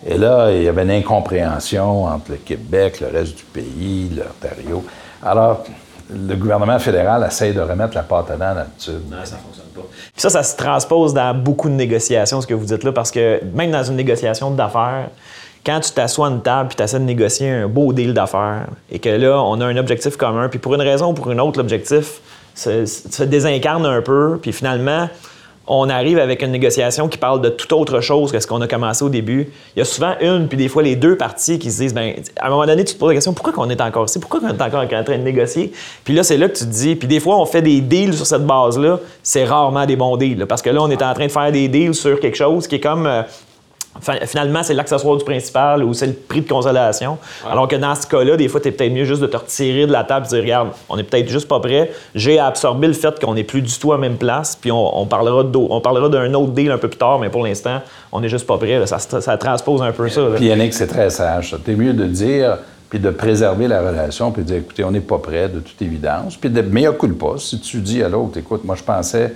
[0.07, 4.85] Et là, il y avait une incompréhension entre le Québec, le reste du pays, l'Ontario.
[5.23, 5.63] Alors,
[6.09, 8.91] le gouvernement fédéral essaie de remettre la pâte à dents là-dessus.
[9.23, 9.81] ça fonctionne pas.
[9.91, 13.11] Puis ça, ça se transpose dans beaucoup de négociations, ce que vous dites là, parce
[13.11, 15.09] que même dans une négociation d'affaires,
[15.65, 18.67] quand tu t'assois à une table puis tu essaies de négocier un beau deal d'affaires
[18.91, 21.41] et que là, on a un objectif commun, puis pour une raison ou pour une
[21.41, 22.21] autre, l'objectif
[22.53, 25.09] se, se désincarne un peu, puis finalement,
[25.67, 28.67] on arrive avec une négociation qui parle de toute autre chose que ce qu'on a
[28.67, 31.71] commencé au début, il y a souvent une, puis des fois les deux parties qui
[31.71, 33.81] se disent, ben, à un moment donné, tu te poses la question, pourquoi qu'on est
[33.81, 34.19] encore ici?
[34.19, 35.71] Pourquoi qu'on est encore en train de négocier?
[36.03, 38.13] Puis là, c'est là que tu te dis, puis des fois, on fait des deals
[38.13, 41.25] sur cette base-là, c'est rarement des bons deals, parce que là, on est en train
[41.25, 43.07] de faire des deals sur quelque chose qui est comme...
[43.07, 43.23] euh,
[44.01, 47.17] Finalement, c'est l'accessoire du principal ou c'est le prix de consolation.
[47.49, 49.87] Alors que dans ce cas-là, des fois, tu es peut-être mieux juste de te retirer
[49.87, 51.91] de la table et de dire Regarde, on est peut-être juste pas prêt.
[52.13, 54.99] J'ai absorbé le fait qu'on n'est plus du tout à la même place, puis on,
[55.01, 57.81] on parlera on parlera d'un autre deal un peu plus tard, mais pour l'instant,
[58.11, 58.79] on n'est juste pas prêt.
[58.79, 58.85] là.
[58.85, 60.21] Ça, se- ça transpose un peu ça.
[60.21, 60.35] là.
[60.35, 61.51] Puis Yannick, c'est très sage.
[61.51, 61.57] ça.
[61.63, 62.57] T'es mieux de dire,
[62.89, 65.81] puis de préserver la relation, puis de dire, écoutez, on n'est pas prêt, de toute
[65.81, 66.35] évidence.
[66.35, 67.35] Puis de meilleur coup pas.
[67.37, 69.33] Si tu dis à l'autre, écoute, moi, je pensais,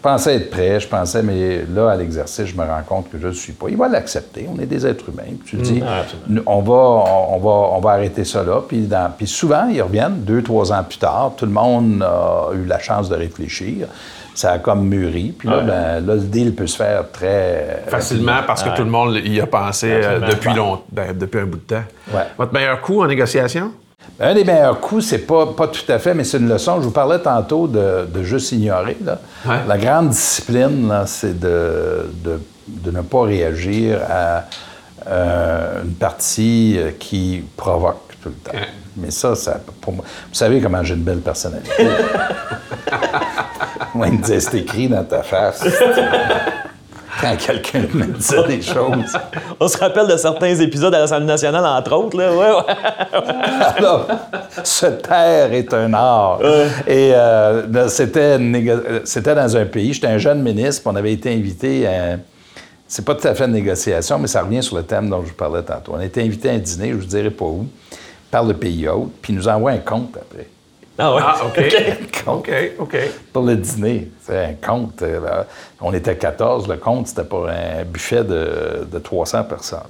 [0.00, 3.28] pensais être prêt, je pensais, mais là, à l'exercice, je me rends compte que je
[3.28, 3.66] ne suis pas.
[3.68, 4.48] Il va l'accepter.
[4.54, 5.34] On est des êtres humains.
[5.44, 6.02] Puis tu dis, Ah,
[6.46, 8.60] on va, on, va, on va arrêter ça là.
[8.66, 11.32] Puis, dans- puis souvent, ils reviennent deux, trois ans plus tard.
[11.36, 13.86] Tout le monde a eu la chance de réfléchir.
[14.34, 15.34] Ça a comme mûri.
[15.36, 18.90] Puis là, ben, là, le deal peut se faire très Facilement parce que tout le
[18.90, 21.82] monde y a pensé euh, depuis, long- ben, depuis un bout de temps.
[22.14, 22.22] Ouais.
[22.38, 23.72] Votre meilleur coup en négociation?
[24.18, 26.76] Un des meilleurs coups, c'est pas, pas tout à fait, mais c'est une leçon.
[26.76, 28.96] Je vous parlais tantôt de, de juste ignorer.
[29.04, 29.18] là.
[29.46, 29.56] Ouais.
[29.66, 34.44] La grande discipline, c'est de, de- de ne pas réagir à
[35.08, 38.52] euh, une partie euh, qui provoque tout le temps.
[38.52, 38.68] Ouais.
[38.96, 41.70] Mais ça, ça, pour moi, vous savez comment j'ai une belle personnalité.
[43.94, 45.64] moi, il me disait, c'est écrit dans ta face.
[47.22, 49.16] Quand quelqu'un me disait des choses.
[49.58, 52.16] On se rappelle de certains épisodes à l'Assemblée nationale, entre autres.
[52.16, 52.32] Là.
[52.32, 52.74] Ouais, ouais.
[53.76, 54.06] Alors,
[54.64, 56.40] se taire est un art.
[56.86, 60.96] Et euh, là, c'était, euh, c'était dans un pays, j'étais un jeune ministre, puis on
[60.96, 62.16] avait été invité à.
[62.88, 65.28] C'est pas tout à fait une négociation, mais ça revient sur le thème dont je
[65.28, 65.92] vous parlais tantôt.
[65.94, 67.66] On a été invité à un dîner, je vous dirai pas où,
[68.32, 70.48] par le pays hôte, puis ils nous envoie un compte après.
[71.00, 71.22] Ah, ouais?
[71.24, 71.76] Ah, OK.
[72.26, 72.96] OK, OK.
[73.32, 74.10] pour le dîner.
[74.22, 75.00] C'est un compte.
[75.02, 75.42] euh,
[75.80, 76.68] on était 14.
[76.68, 79.80] Le compte, c'était pour un buffet de, de 300 personnes.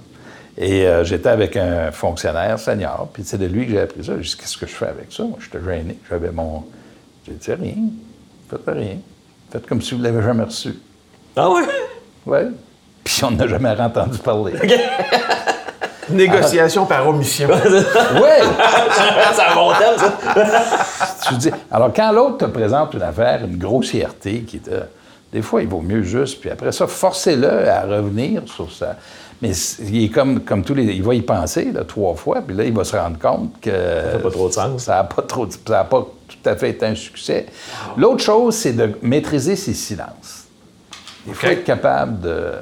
[0.57, 4.12] Et euh, j'étais avec un fonctionnaire senior, puis c'est de lui que j'ai appris ça.
[4.20, 5.25] J'ai dit, qu'est-ce que je fais avec ça?
[5.25, 5.99] Moi, j'étais gêné.
[6.09, 6.64] J'avais mon...
[7.27, 7.75] J'ai dit, rien.
[8.49, 8.96] Faites rien.
[9.51, 10.75] Faites comme si vous ne l'avez jamais reçu.
[11.37, 11.62] Ah, ouais?
[12.27, 12.49] Ouais.
[13.03, 14.53] Puis on n'a jamais entendu parler.
[16.12, 17.49] Négociation par omission.
[17.49, 17.59] ouais!
[19.33, 20.12] c'est un bon ça.
[21.29, 24.70] Tu dis, alors, quand l'autre te présente une affaire, une grossièreté qui te.
[25.33, 28.96] Des fois, il vaut mieux juste, puis après ça, forcez-le à revenir sur ça.
[29.42, 30.85] Mais il est comme, comme tous les.
[30.85, 33.70] Il va y penser là, trois fois, puis là, il va se rendre compte que.
[33.70, 34.83] Ça fait pas trop de sens.
[34.85, 37.46] Ça n'a pas trop de- Ça n'a pas tout à fait été un succès.
[37.96, 40.44] L'autre chose, c'est de maîtriser ses silences.
[41.27, 42.53] Il faut être capable de.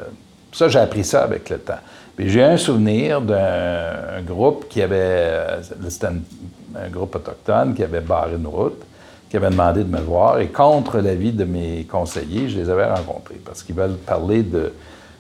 [0.53, 1.79] Ça, j'ai appris ça avec le temps.
[2.19, 4.97] J'ai un souvenir d'un un groupe qui avait.
[4.99, 8.83] euh, C'était un, groupe autochtone qui avait barré une route,
[9.31, 10.39] qui avait demandé de me voir.
[10.41, 14.73] Et contre l'avis de mes conseillers, je les avais rencontrés parce qu'ils veulent parler de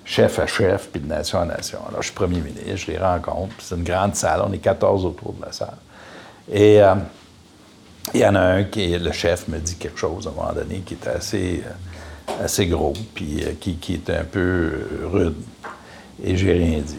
[0.04, 1.78] chef à chef puis de nation à nation.
[1.88, 3.54] Alors, je suis premier ministre, je les rencontre.
[3.60, 5.76] C'est une grande salle, on est 14 autour de la salle.
[6.52, 6.82] Et.
[6.82, 6.94] euh,
[8.14, 10.32] il y en a un qui est le chef me dit quelque chose à un
[10.32, 14.70] moment donné qui était assez, euh, assez gros, puis qui, qui un peu
[15.12, 15.34] rude.
[16.22, 16.96] Et j'ai rien dit.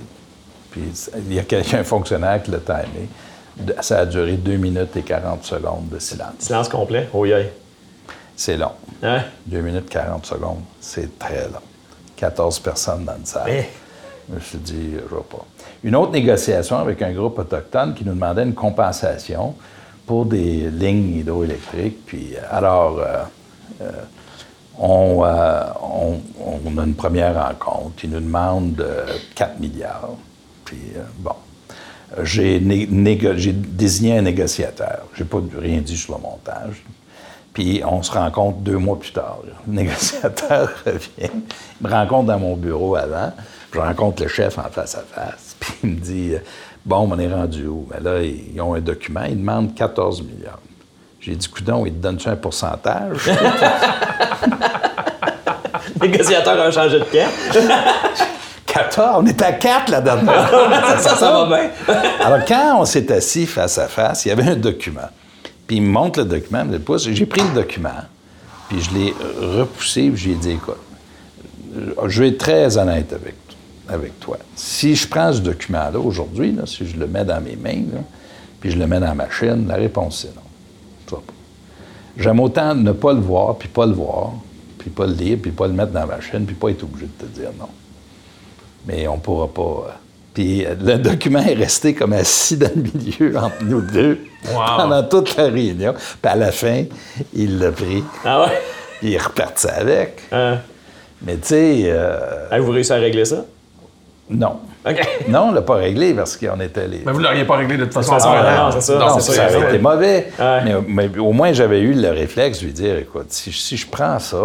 [0.72, 0.82] Puis
[1.18, 3.08] il y a quelqu'un, un fonctionnaire qui l'a timé.
[3.82, 6.34] Ça a duré 2 minutes et 40 secondes de silence.
[6.40, 7.10] Silence complet?
[7.14, 7.44] Oh, yeah.
[8.36, 8.72] C'est long.
[9.04, 9.24] Hein?
[9.48, 11.60] 2 minutes 40 secondes, c'est très long.
[12.16, 13.66] 14 personnes dans une salle.
[14.30, 15.46] Je me suis dit, je vois pas.
[15.84, 19.56] Une autre négociation avec un groupe autochtone qui nous demandait une compensation
[20.06, 22.06] pour des lignes hydroélectriques.
[22.06, 23.24] Puis, euh, alors, euh,
[23.82, 23.92] euh,
[24.80, 28.04] on, euh, on- a une première rencontre.
[28.04, 30.12] Ils nous demandent euh, 4 milliards.
[30.66, 31.32] Puis, euh, bon.
[32.18, 35.02] Euh, J'ai désigné un négociateur.
[35.16, 36.84] J'ai pas rien dit sur le montage.
[37.54, 39.40] Puis on se rencontre deux mois plus tard.
[39.68, 41.30] Le négociateur revient,
[41.82, 43.32] il me rencontre dans mon bureau avant.
[43.74, 45.56] Je rencontre le chef en face à face.
[45.60, 46.40] Puis il me dit euh,
[46.86, 47.88] Bon, on est rendu où?
[47.92, 50.60] Ben là, ils ont un document, ils demandent 14 milliards.
[51.22, 53.30] J'ai dit Coudon, ils te donnent-tu un pourcentage?
[56.02, 57.28] Négociateur a changé de camp.
[58.66, 60.50] 14, on est à 4 la dernière.
[61.00, 61.70] ça, ça va bien.
[62.26, 65.10] Alors, quand on s'est assis face à face, il y avait un document.
[65.68, 67.10] Puis il me montre le document, il me pousse.
[67.10, 67.90] J'ai pris le document,
[68.70, 69.14] puis je l'ai
[69.58, 70.80] repoussé, puis j'ai dit, écoute,
[72.08, 73.36] je vais être très honnête avec,
[73.88, 74.38] avec toi.
[74.56, 78.02] Si je prends ce document-là aujourd'hui, si je le mets dans mes mains, là,
[78.62, 80.42] puis je le mets dans la machine, la réponse c'est non.
[82.20, 84.34] J'aime autant ne pas le voir, puis pas le voir,
[84.78, 87.08] puis pas le lire, puis pas le mettre dans la machine, puis pas être obligé
[87.08, 87.68] de te dire non
[88.88, 89.62] mais on pourra pas.
[89.62, 89.92] euh.
[90.34, 94.20] Puis euh, le document est resté comme assis dans le milieu entre nous deux
[94.54, 94.62] Wow.
[94.78, 95.94] pendant toute la réunion.
[95.94, 96.86] Puis à la fin,
[97.34, 98.02] il l'a pris.
[98.24, 98.62] Ah ouais?
[99.02, 100.22] il est reparti avec.
[100.32, 100.60] Hein?
[101.22, 103.44] Mais tu sais, euh, Avez-vous réussi à régler ça?
[104.30, 104.60] non.
[105.28, 107.02] Non, on l'a pas réglé parce qu'on était les.
[107.06, 108.14] Mais vous ne l'auriez pas réglé de toute façon.
[108.14, 108.98] non, c'est ça.
[108.98, 109.70] Non, c'est ça ouais.
[109.70, 110.32] été mauvais.
[110.40, 110.62] Ouais.
[110.64, 110.74] Mais,
[111.10, 114.18] mais au moins, j'avais eu le réflexe de lui dire écoute, si, si je prends
[114.20, 114.38] ça,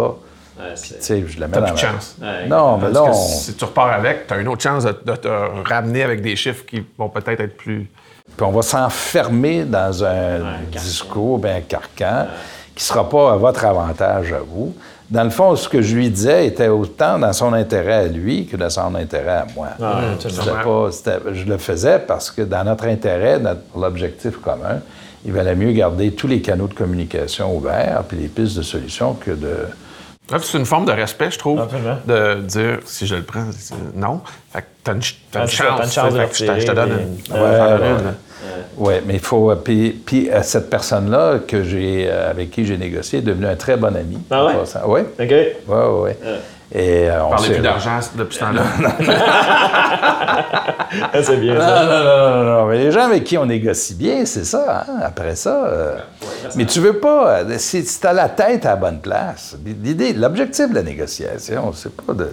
[0.57, 2.15] tu sais, je le mets T'as dans plus de ma- chance.
[2.21, 2.47] Ouais.
[2.47, 4.95] Non, mais Parce là, on- si tu repars avec, tu as une autre chance de,
[5.05, 5.27] de te
[5.67, 7.89] ramener avec des chiffres qui vont peut-être être plus.
[8.37, 10.79] Puis on va s'enfermer dans un carcan.
[10.87, 12.27] discours, un carcan,
[12.75, 14.75] qui ne sera pas à votre avantage à vous.
[15.09, 18.47] Dans le fond, ce que je lui disais était autant dans son intérêt à lui
[18.47, 19.67] que dans son intérêt à moi.
[20.63, 24.79] Pas- c'était- je le faisais parce que dans notre intérêt, notre, pour l'objectif commun,
[25.23, 29.13] il valait mieux garder tous les canaux de communication ouverts puis les pistes de solutions
[29.13, 29.55] que de...
[30.31, 31.97] Là, c'est une forme de respect, je trouve, Absolument.
[32.07, 34.21] de dire si je le prends, c'est- non.
[34.51, 35.77] Fait que t'as une, ch- t'as une Ah, chance.
[35.77, 37.33] t'as une chance de fait que je te- je te donne une.
[37.35, 38.11] Ouais, ouais.
[38.77, 39.51] Oui, mais il faut.
[39.51, 43.45] euh, Puis, puis, euh, cette personne-là que j'ai, euh, avec qui j'ai négocié est devenue
[43.47, 44.17] un très bon ami.
[44.31, 44.53] Ah ouais?
[44.85, 45.29] Oui, OK.
[45.29, 46.11] oui, oui.
[46.73, 48.63] Et euh, on Parlez plus d'argent depuis ce temps-là.
[51.21, 51.85] C'est bien Non, ça.
[51.85, 54.99] non, non, non, non, mais les gens avec qui on négocie bien, c'est ça, hein,
[55.03, 55.65] après ça.
[55.65, 55.95] euh,
[56.55, 60.13] mais tu veux pas, euh, si, tu as la tête à la bonne place, l'idée,
[60.13, 62.31] l'objectif de la négociation, c'est pas de,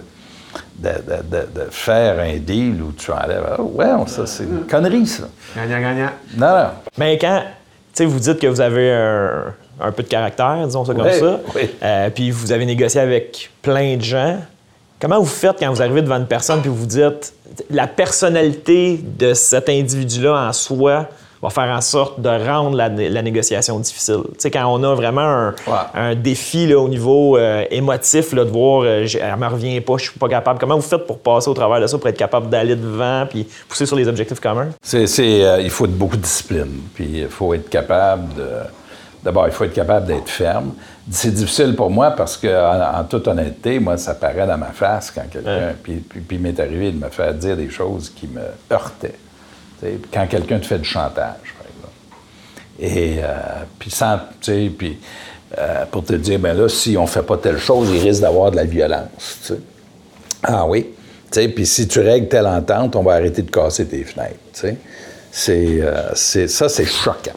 [0.77, 3.45] de, de- de- de faire un deal où tu enlèves.
[3.57, 5.23] Ah, ouais, on- ça, c'est une connerie, ça.
[5.55, 6.09] Gagnant, gagnant.
[6.37, 6.69] Non, non.
[6.97, 7.47] Mais quand, tu
[7.93, 9.43] sais, vous dites que vous avez un,
[9.79, 11.69] un peu de caractère, disons ça comme Oui, ça, oui.
[11.81, 14.37] euh, puis vous avez négocié avec plein de gens,
[14.99, 17.33] comment vous faites quand vous arrivez devant une personne puis vous dites
[17.69, 21.07] la personnalité de cet individu-là en soi
[21.41, 24.21] va faire en sorte de rendre la, la négociation difficile?
[24.29, 25.51] Tu sais, quand on a vraiment
[25.93, 29.97] un, défi là, au niveau euh, émotif, là, de voir, euh, elle me revient pas,
[29.97, 30.57] je suis pas capable.
[30.57, 33.45] Comment vous faites pour passer au travers de ça, pour être capable d'aller devant puis
[33.67, 34.69] pousser sur les objectifs communs?
[34.81, 36.79] C'est, c'est, euh, il faut beaucoup de discipline.
[36.95, 38.47] Puis il faut être capable de.
[39.23, 40.73] D'abord, il faut être capable d'être ferme.
[41.09, 44.71] C'est difficile pour moi parce que, en, en toute honnêteté, moi, ça paraît dans ma
[44.71, 45.73] face quand quelqu'un.
[45.81, 49.15] Puis, puis, puis il m'est arrivé de me faire dire des choses qui me heurtaient.
[49.79, 52.79] Tu sais, Quand quelqu'un te fait du chantage, par exemple.
[52.79, 53.29] Et euh,
[53.79, 54.99] puis, sans, puis
[55.57, 58.51] euh, pour te dire, ben là, si on fait pas telle chose, il risque d'avoir
[58.51, 59.53] de la violence.
[60.41, 60.93] Ah oui.
[61.31, 64.37] Puis si tu règles telle entente, on va arrêter de casser tes fenêtres.
[65.35, 67.31] C'est, euh, c'est, ça, c'est choquant.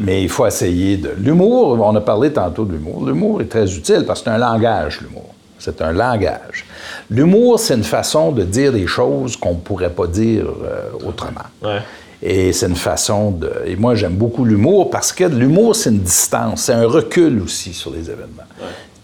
[0.00, 1.10] Mais il faut essayer de.
[1.18, 3.04] L'humour, on a parlé tantôt de l'humour.
[3.04, 5.34] L'humour est très utile parce que c'est un langage, l'humour.
[5.58, 6.64] C'est un langage.
[7.10, 11.44] L'humour, c'est une façon de dire des choses qu'on ne pourrait pas dire euh, autrement.
[11.62, 11.80] Ouais.
[12.22, 13.52] Et c'est une façon de.
[13.66, 17.74] Et moi, j'aime beaucoup l'humour parce que l'humour, c'est une distance, c'est un recul aussi
[17.74, 18.48] sur les événements.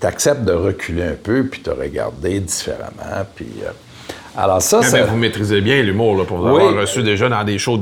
[0.00, 3.26] Tu acceptes de reculer un peu, puis de regarder différemment.
[3.36, 3.70] Puis, euh,
[4.40, 6.62] alors, ça, ben, vous maîtrisez bien l'humour, là, pour vous Oui.
[6.62, 7.78] avoir reçu déjà dans des shows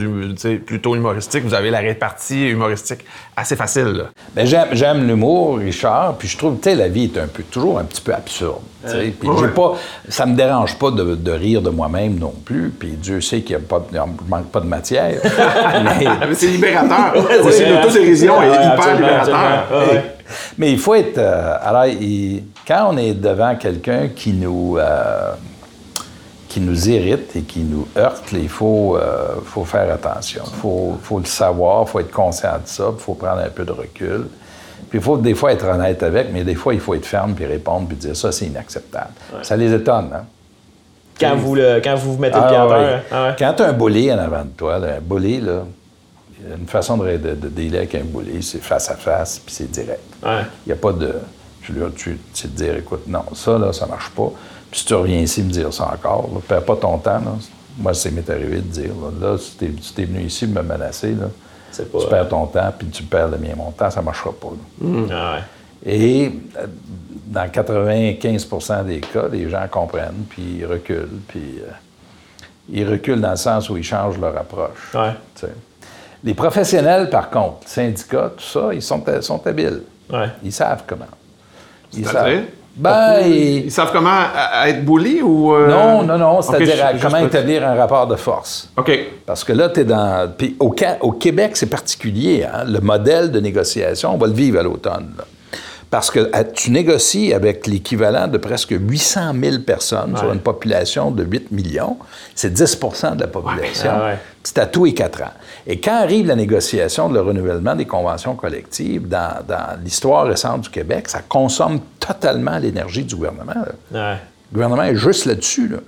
[0.65, 1.45] plutôt humoristiques.
[1.45, 3.01] Vous avez la répartie humoristique
[3.37, 4.05] assez facile.
[4.35, 7.43] Ben, j'aime, j'aime l'humour, Richard, puis je trouve, tu sais, la vie est un peu,
[7.43, 8.61] toujours un petit peu absurde.
[8.87, 9.13] sais.
[9.19, 9.49] Puis j'ai ouais.
[9.51, 9.75] pas,
[10.09, 13.53] ça me dérange pas de, de rire de moi-même non plus, puis Dieu sait qu'il
[13.53, 15.21] y a pas, de- il manque pas de matière.
[15.25, 17.13] mais, Ah, mais c'est libérateur.
[17.51, 19.35] c'est l'autodérision est Ouais, hyper absolument, libérateur.
[19.37, 19.93] absolument.
[19.93, 20.15] Ouais.
[20.59, 21.19] mais il faut être.
[21.19, 24.79] euh, alors, il- quand on est devant quelqu'un qui nous.
[24.79, 25.33] euh,
[26.57, 30.43] qui nous irrite et qui nous heurte, il faut, euh, faut faire attention.
[30.47, 33.51] Il faut, faut le savoir, il faut être conscient de ça, il faut prendre un
[33.51, 34.29] peu de recul.
[34.89, 37.35] Puis il faut des fois être honnête avec, mais des fois, il faut être ferme
[37.35, 39.11] puis répondre puis dire ça, c'est inacceptable.
[39.43, 40.25] Ça les étonne, hein?
[41.21, 42.75] Quand vous, le, quand vous vous mettez le Ah, pied à ouais.
[42.87, 43.03] terre.
[43.13, 43.35] ah ouais.
[43.39, 45.61] Quand tu as un bully en avant de toi, là, un bully, là,
[46.59, 49.71] une façon de, de, de dealer avec un bully, c'est face à face, puis c'est
[49.71, 50.01] direct.
[50.25, 50.29] Il
[50.69, 51.13] n'y a pas de.
[51.63, 54.31] Tu lui tu, tu te dire, écoute, non, ça, là, ça marche pas.
[54.77, 57.19] Si tu reviens ici me dire ça encore, là, perds pas ton temps.
[57.19, 57.33] Là.
[57.79, 60.61] Moi, c'est m'est arrivé de dire, là, là si t'es si t'es venu ici me
[60.63, 61.29] menacer, là,
[61.71, 64.33] C'est pas- tu perds ton temps, puis tu perds le mien, mon temps, ça marchera
[64.33, 64.49] pas.
[64.49, 65.07] là.
[65.11, 65.43] Ah ouais.
[65.91, 66.67] Et euh,
[67.27, 71.71] dans 95% des cas, les gens comprennent, puis ils reculent, puis euh,
[72.69, 74.93] ils reculent dans le sens où ils changent leur approche.
[74.95, 75.13] Ouais.
[75.37, 75.53] tu sais.
[76.23, 79.85] Les professionnels, par contre, syndicats, tout ça, ils sont, sont habiles.
[80.13, 80.29] Ouais.
[80.43, 81.07] Ils savent comment.
[81.95, 82.43] Ils C'est-à-dire?
[82.77, 84.19] Ben, ils- Ils savent comment
[84.67, 85.55] être bully ou.
[85.55, 88.69] euh, Non, non, non, c'est-à-dire comment établir un rapport de force.
[88.77, 88.93] OK.
[89.25, 90.31] Parce que là, tu es dans.
[90.37, 92.45] Puis au, au Québec, c'est particulier.
[92.45, 92.65] hein.
[92.67, 95.13] Le modèle de négociation, on va le vivre à l'automne.
[95.91, 101.11] Parce que à- tu négocies avec l'équivalent de presque 800 000 personnes sur une population
[101.11, 101.97] de 8 millions.
[102.35, 103.91] C'est 10% de la population.
[103.93, 104.19] Ah ouais.
[104.43, 105.33] C'est à tous les quatre ans.
[105.67, 110.63] Et quand arrive la négociation de le renouvellement des conventions collectives, dans, dans l'histoire récente
[110.63, 113.55] du Québec, ça consomme totalement l'énergie du gouvernement.
[114.53, 115.69] Le gouvernement est juste là-dessus.
[115.69, 115.79] Là.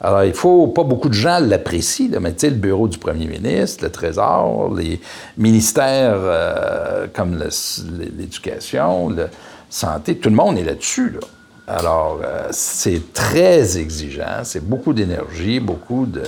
[0.00, 3.26] Alors, il faut, pas beaucoup de gens l'apprécient, mais tu sais, le bureau du premier
[3.26, 5.00] ministre, le Trésor, les
[5.38, 7.42] ministères euh, comme
[8.18, 9.28] l'éducation, le-
[9.70, 11.10] santé, tout le monde est là-dessus.
[11.10, 11.26] Là.
[11.66, 16.22] Alors, euh, c'est très exigeant, c'est beaucoup d'énergie, beaucoup de...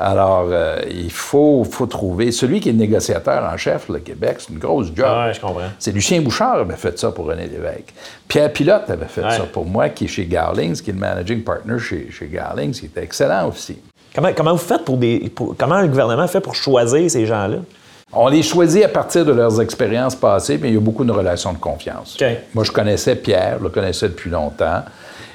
[0.00, 2.30] Alors, euh, il faut, faut trouver...
[2.30, 5.06] Celui qui est le négociateur en chef, le Québec, c'est une grosse job.
[5.08, 5.60] Ah ouais, je comprends.
[5.78, 7.92] C'est Lucien Bouchard qui avait fait ça pour René Lévesque.
[8.28, 9.36] Pierre Pilote avait fait Ouais.
[9.36, 12.72] ça pour moi, qui est chez Garlings, qui est le managing partner chez, chez Garlings,
[12.78, 13.78] qui était excellent aussi.
[14.14, 15.30] Comment, comment vous faites pour des.
[15.34, 17.56] pour- comment le gouvernement fait pour choisir ces gens-là?
[18.12, 21.12] On les choisit à partir de leurs expériences passées, mais il y a beaucoup de
[21.12, 22.16] relations de confiance.
[22.54, 24.82] Moi, je connaissais Pierre, je le connaissais depuis longtemps,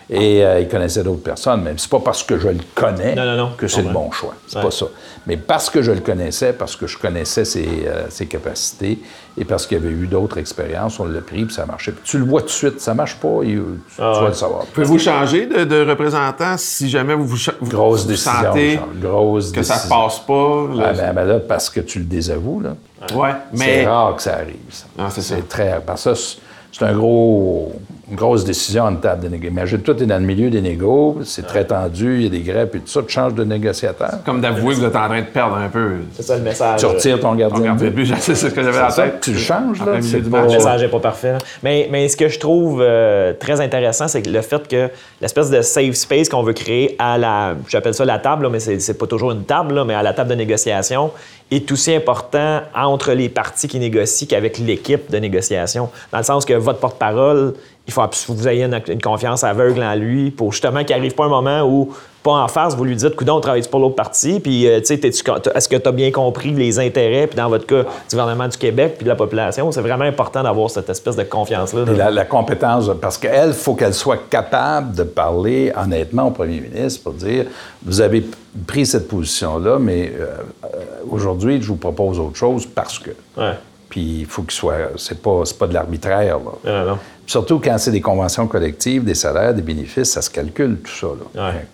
[0.09, 3.25] et euh, il connaissait d'autres personnes, mais c'est pas parce que je le connais Non,
[3.25, 4.33] non, non, que c'est le bon choix.
[4.47, 4.63] C'est Ouais.
[4.63, 4.85] pas ça.
[5.25, 8.99] Mais parce que je le connaissais, parce que je connaissais ses, euh, ses capacités,
[9.37, 11.91] et parce qu'il y avait eu d'autres expériences, on l'a pris, puis ça marchait.
[11.93, 14.21] Puis tu le vois tout de suite, ça marche pas, il- tu, tu Ah vas
[14.23, 14.27] ouais.
[14.27, 14.65] le savoir.
[14.65, 19.51] Pouvez-vous changer de, de représentant si jamais vous vous, Grosse vous décision, sentez Charles, grosse
[19.51, 19.95] que ça décision.
[19.95, 20.63] passe pas?
[20.83, 22.75] Ah, ben, ben là, parce que tu le désavoues, là.
[23.15, 24.55] ouais, C'est mais rare que ça arrive.
[24.69, 24.85] ça.
[24.99, 25.35] Ah, c'est ça.
[25.35, 25.81] c'est très rare.
[25.81, 26.37] Parce que ça,
[26.73, 27.71] c'est- un gros,
[28.09, 29.47] une grosse décision en table de négo.
[29.47, 32.29] Imagine, toi, tu es dans le milieu des négos, c'est très tendu, il y a
[32.29, 34.15] des grèves et tout ça, tu changes de négociateur.
[34.25, 35.91] comme d'avouer que vous êtes en train de perdre un peu.
[36.13, 36.79] C'est ça le message.
[36.81, 38.13] Tu retires ton On gardien de but.
[38.19, 39.21] c'est ce que j'avais en tête.
[39.21, 39.93] tu le changes, là.
[39.93, 41.35] Le message n'est pas parfait.
[41.63, 44.89] Mais, mais ce que je trouve euh, très intéressant, c'est le fait que
[45.21, 48.59] l'espèce de safe space qu'on veut créer à la, j'appelle ça la table, là, mais
[48.59, 51.11] c'est, c'est pas toujours une table, là, mais à la table de négociation,
[51.55, 55.89] est aussi important entre les parties qui négocient qu'avec l'équipe de négociation.
[56.11, 57.53] Dans le sens que votre porte-parole,
[57.87, 61.15] il faut que vous ayez une, une confiance aveugle en lui pour justement qu'il n'arrive
[61.15, 63.95] pas un moment où, pas en face, vous lui dites, coudon, on travaille pour l'autre
[63.95, 67.49] partie, puis euh, tu sais, est-ce que tu as bien compris les intérêts, puis dans
[67.49, 70.89] votre cas, du gouvernement du Québec, puis de la population, c'est vraiment important d'avoir cette
[70.89, 71.85] espèce de confiance-là.
[71.93, 76.61] La, la compétence, parce qu'elle, il faut qu'elle soit capable de parler honnêtement au premier
[76.61, 77.45] ministre pour dire
[77.83, 78.25] Vous avez
[78.65, 80.27] pris cette position-là, mais euh,
[80.63, 80.67] euh,
[81.09, 83.11] aujourd'hui, je vous propose autre chose parce que.
[83.37, 83.53] Ouais.
[83.89, 84.91] Puis il faut qu'il soit.
[84.97, 86.85] C'est pas, pas de l'arbitraire, là.
[86.85, 86.97] Non.
[87.25, 91.07] Surtout quand c'est des conventions collectives, des salaires, des bénéfices, ça se calcule, tout ça.
[91.35, 91.51] là.
[91.51, 91.65] Ouais.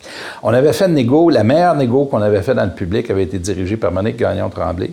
[0.44, 3.24] On avait fait une négo, la meilleure négo qu'on avait fait dans le public avait
[3.24, 4.92] été dirigée par Monique Gagnon-Tremblay.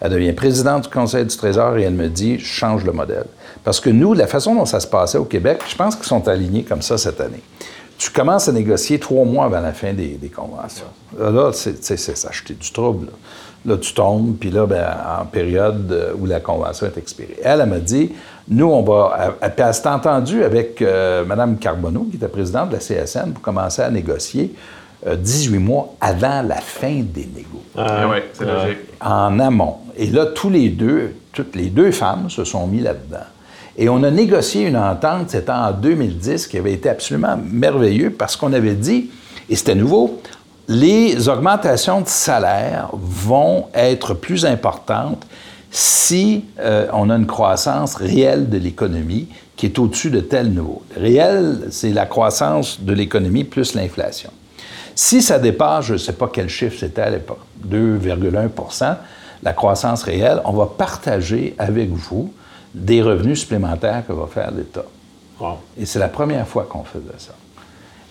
[0.00, 3.26] Elle devient présidente du Conseil du Trésor et elle me dit, change le modèle.
[3.64, 6.26] Parce que nous, la façon dont ça se passait au Québec, je pense qu'ils sont
[6.28, 7.42] alignés comme ça cette année.
[7.98, 10.86] Tu commences à négocier trois mois avant la fin des, des conventions.
[11.18, 13.06] Là, c'est s'acheter du trouble.
[13.06, 13.12] Là.
[13.66, 14.86] Là, tu tombes, puis là, ben,
[15.20, 17.36] en période euh, où la convention est expirée.
[17.42, 18.12] Elle, elle m'a dit,
[18.48, 19.34] nous, on va...
[19.42, 23.42] Elle, elle s'est entendue avec euh, Mme Carbonneau, qui était présidente de la CSN, pour
[23.42, 24.54] commencer à négocier
[25.06, 28.52] euh, 18 mois avant la fin des négos Ah, ouais, c'est Ouais.
[28.52, 28.78] logique.
[29.00, 29.76] en amont.
[29.96, 33.26] Et là, tous les deux, toutes les deux femmes se sont mis là-dedans.
[33.76, 38.36] Et on a négocié une entente, c'était en 2010, qui avait été absolument merveilleux parce
[38.36, 39.10] qu'on avait dit,
[39.50, 40.20] et c'était nouveau,
[40.68, 45.26] les augmentations de salaire vont être plus importantes
[45.70, 50.82] si euh, on a une croissance réelle de l'économie qui est au-dessus de tel niveau.
[50.96, 54.30] Réel, c'est la croissance de l'économie plus l'inflation.
[54.94, 58.96] Si ça dépasse, je ne sais pas quel chiffre c'était à l'époque, 2,1%
[59.42, 62.32] la croissance réelle, on va partager avec vous
[62.74, 64.84] des revenus supplémentaires que va faire l'État.
[65.40, 65.58] Wow.
[65.78, 67.34] Et c'est la première fois qu'on faisait ça.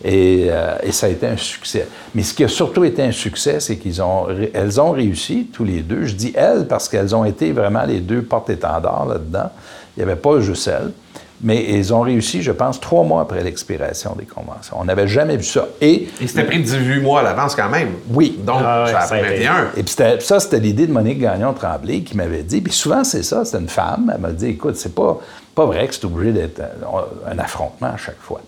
[0.03, 1.87] Et, euh, et ça a été un succès.
[2.13, 5.63] Mais ce qui a surtout été un succès, c'est qu'elles ont, elles ont réussi, tous
[5.63, 6.05] les deux.
[6.05, 9.49] Je dis elles parce qu'elles ont été vraiment les deux porte-étendards là-dedans.
[9.95, 10.91] Il n'y avait pas juste elles.
[11.39, 14.75] Mais ils ont réussi, je pense, trois mois après l'expiration des conventions.
[14.79, 15.67] On n'avait jamais vu ça.
[15.81, 17.89] Et Il s'était pris 18 mois à l'avance quand même.
[18.11, 18.39] Oui.
[18.43, 19.55] Donc, Ah ouais, ça a pris été- 21.
[19.77, 23.21] Et puis c'était- ça, c'était l'idée de Monique Gagnon-Tremblay qui m'avait dit, puis souvent c'est
[23.21, 25.19] ça, c'est une femme, elle m'a dit, écoute, c'est pas,
[25.53, 28.41] pas vrai que c'est obligé d'être un, un affrontement à chaque fois.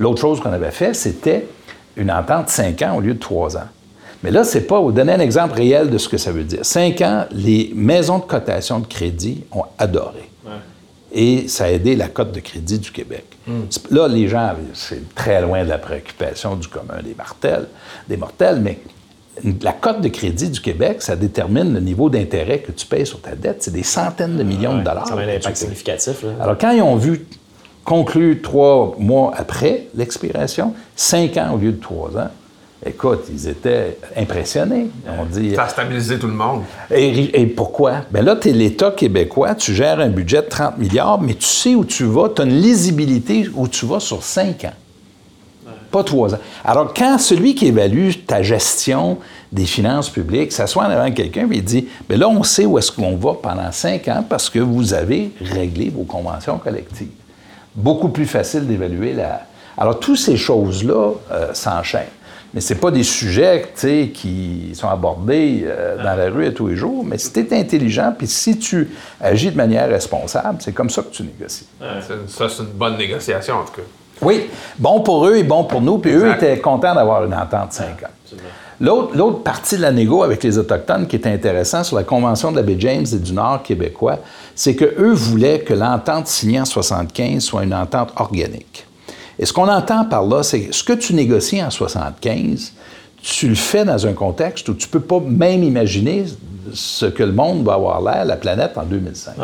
[0.00, 1.46] L'autre chose qu'on avait fait, c'était
[1.96, 3.68] une entente de cinq ans au lieu de trois ans.
[4.22, 6.60] Mais là, c'est pas, vous donner un exemple réel de ce que ça veut dire.
[6.64, 10.28] Cinq ans, les maisons de cotation de crédit ont adoré.
[11.12, 13.24] Et ça a aidé la cote de crédit du Québec.
[13.68, 17.66] C'est- Là, les gens, c'est très loin de la préoccupation du commun des mortels,
[18.08, 18.78] des mortels, mais
[19.62, 23.20] la cote de crédit du Québec, ça détermine le niveau d'intérêt que tu payes sur
[23.20, 23.62] ta dette.
[23.64, 25.08] C'est des centaines de millions de dollars.
[25.08, 26.22] Ça a un impact significatif.
[26.22, 26.30] Là.
[26.40, 27.26] Alors, quand ils ont vu
[27.90, 32.28] conclure trois mois après l'expiration, cinq ans au lieu de trois ans,
[32.86, 34.86] écoute, ils étaient impressionnés.
[35.18, 36.62] On dit, Ça a stabilisé tout le monde.
[36.94, 38.02] et, et pourquoi?
[38.12, 41.46] Bien là, tu es l'État québécois, tu gères un budget de 30 milliards, mais tu
[41.46, 45.72] sais où tu vas, tu as une lisibilité où tu vas sur 5 ans.
[45.90, 46.38] Pas trois ans.
[46.64, 49.18] Alors, quand celui qui évalue ta gestion
[49.50, 52.78] des finances publiques s'assoit en avant quelqu'un et il dit Bien là, on sait où
[52.78, 57.08] est-ce qu'on va pendant 5 ans parce que vous avez réglé vos conventions collectives.
[57.74, 59.42] Beaucoup plus facile d'évaluer la.
[59.78, 62.06] Alors, toutes ces choses-là euh, s'enchaînent.
[62.52, 66.76] Mais c'est pas des sujets qui sont abordés euh, dans la rue à tous les
[66.76, 67.04] jours.
[67.04, 68.90] Mais si tu es intelligent, puis si tu
[69.20, 71.68] agis de manière responsable, c'est comme ça que tu négocies.
[72.26, 73.82] Ça, c'est une bonne négociation, en tout cas.
[74.22, 75.98] Oui, bon pour eux et bon pour nous.
[75.98, 78.08] Puis eux étaient contents d'avoir une entente 5 ans.
[78.80, 82.56] L'autre, partie de la négo avec les Autochtones qui était intéressant sur la Convention de
[82.56, 84.18] la baie James et du Nord québécois,
[84.54, 88.86] c'est qu'eux voulaient que l'entente signée en 75 soit une entente organique.
[89.38, 92.72] Et ce qu'on entend par là, c'est que ce que tu négocies en 75,
[93.22, 96.24] tu le fais dans un contexte où tu peux pas même imaginer
[96.72, 99.34] ce que le monde va avoir l'air, la planète, en 2005.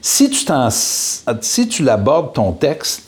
[0.00, 3.02] Si tu, t'en- si tu l'abordes ton texte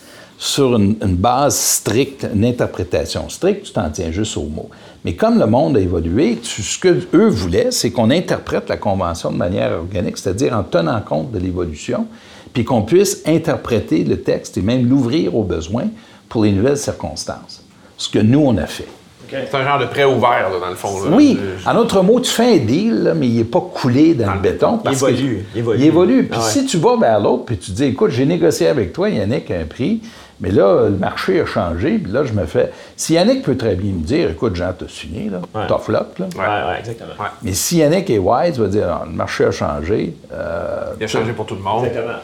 [0.44, 4.70] sur une, une base stricte, une interprétation stricte, tu t'en tiens juste aux mots.
[5.04, 8.76] Mais comme le monde a évolué, tu- ce que eux voulaient, c'est qu'on interprète la
[8.76, 12.06] Convention de manière organique, c'est-à-dire en tenant compte de l'évolution,
[12.52, 15.86] puis qu'on puisse interpréter le texte et même l'ouvrir aux besoins
[16.28, 17.62] pour les nouvelles circonstances.
[17.96, 18.88] Ce que nous, on a fait.
[19.30, 21.04] C'est un genre de prêt ouvert, là, dans le fond.
[21.08, 21.16] là.
[21.16, 24.34] Oui, en autre mot, tu fais un deal, là, mais il n'est pas coulé dans,
[24.34, 24.76] le béton.
[24.78, 25.78] Parce que- évolue, il évolue.
[25.80, 26.24] Il évolue.
[26.24, 26.50] Puis Ah ouais.
[26.50, 29.64] si tu vas vers l'autre, puis tu dis, écoute, j'ai négocié avec toi, Yannick, un
[29.64, 30.02] prix,
[30.42, 32.70] mais là, le marché a changé, puis là, je me fais...
[32.96, 35.66] Si Yannick peut très bien me dire, écoute, Jean, t'as signé, là, Ouais.
[35.68, 36.26] tough luck, là.
[36.36, 36.40] Ouais,
[36.72, 37.10] ouais, exactement.
[37.18, 37.26] Ouais.
[37.42, 40.14] Mais si Yannick est wise, il va dire, Ah, le marché a changé.
[40.32, 41.86] euh, Il a changé pour tout le monde.
[41.86, 42.18] Exactement.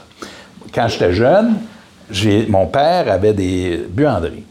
[0.74, 1.54] quand j'étais jeune,
[2.10, 4.44] j'ai- mon père avait des buanderies.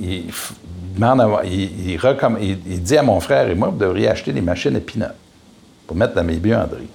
[0.00, 0.52] Il, f-
[0.96, 4.08] demande à- il- il recomm- il- il dit à mon frère et moi, vous devriez
[4.08, 5.08] acheter des machines à peanut
[5.86, 6.88] pour mettre dans mes buanderies.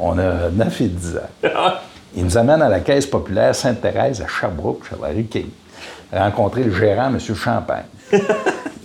[0.00, 1.48] On a 9 et 10 ans.
[2.14, 5.48] Il nous amène à la Caisse populaire Sainte-Thérèse à Sherbrooke, sur la King.
[6.12, 7.18] Rencontrer le gérant, M.
[7.34, 7.84] Champagne.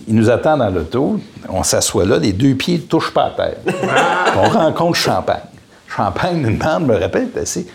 [0.06, 1.20] Il nous attend dans l'auto,
[1.50, 3.56] on s'assoit là, les deux pieds ne touchent pas à terre.
[3.66, 5.42] Puis on rencontre Champagne.
[5.86, 7.66] Champagne nous demande, me répète, c'est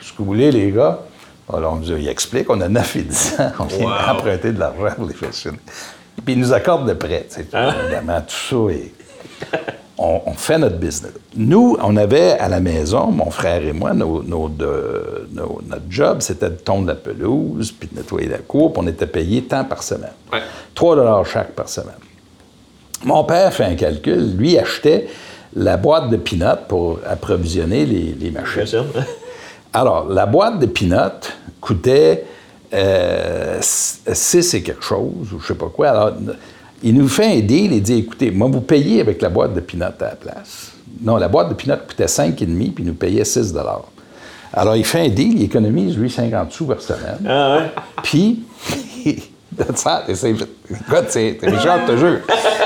[0.00, 0.98] ce que vous voulez, les gars?
[1.50, 4.60] Alors, on nous il explique, on a 9 et 10 ans, on vient d'emprunter de
[4.60, 5.54] l'argent pour les fashion.
[6.24, 8.92] Puis il nous accorde le prêt, sais, évidemment, tout ça est...
[10.00, 11.12] On, on fait notre business.
[11.36, 15.82] Nous, on avait à la maison, mon frère et moi, nos- nos- de- nos- notre
[15.90, 19.42] job, c'était de tondre la pelouse, puis de nettoyer la cour, puis on était payé
[19.42, 20.12] tant par semaine.
[20.32, 20.38] Ouais.
[20.74, 21.94] 3 dollars chaque par semaine.
[23.04, 24.36] Mon père fait un calcul.
[24.36, 25.08] Lui achetait
[25.54, 28.60] la boîte de peanuts pour approvisionner les, les machines.
[28.60, 28.84] Machine.
[29.72, 32.24] Alors, la boîte de peanuts coûtait
[33.60, 35.88] 6 et quelque chose, ou je sais pas quoi.
[35.90, 36.12] Alors,
[36.82, 39.60] il nous fait un deal et dit écoutez, moi, vous payez avec la boîte de
[39.60, 40.72] peanuts à la place.
[41.00, 42.34] Non, la boîte de peanuts coûtait 5,5
[42.72, 43.54] puis il nous payait 6
[44.52, 47.18] Alors, il fait un deal, il économise, lui, 50 sous par semaine.
[47.28, 47.70] Ah ouais.
[48.02, 48.42] Puis.
[50.08, 52.20] Et c'est- je te jure.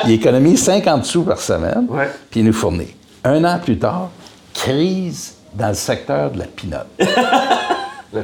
[0.05, 1.87] Il économise 50 sous par semaine,
[2.31, 2.95] puis il nous fournit.
[3.25, 4.11] Un an plus tard,
[4.53, 6.87] crise dans le secteur de la pinotte.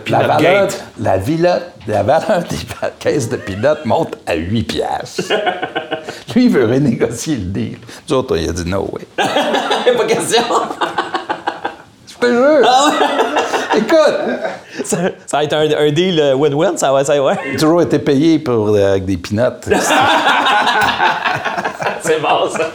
[0.08, 0.84] La valeur, gate.
[1.00, 2.56] la, villa- la valeur des
[2.98, 5.22] caisses de peanuts monte à 8 piastres.
[6.34, 7.78] Lui, il veut renégocier le deal.
[8.08, 9.06] Nous autres, il a dit no way.
[9.16, 10.42] pas question?
[12.06, 12.68] Je te jure.
[13.76, 17.36] Écoute, ça, ça va être un, un deal euh, win-win, ça va, ça, ouais.
[17.58, 19.40] toujours été payé pour, euh, avec des peanuts.
[22.08, 22.70] C'est bon, ça.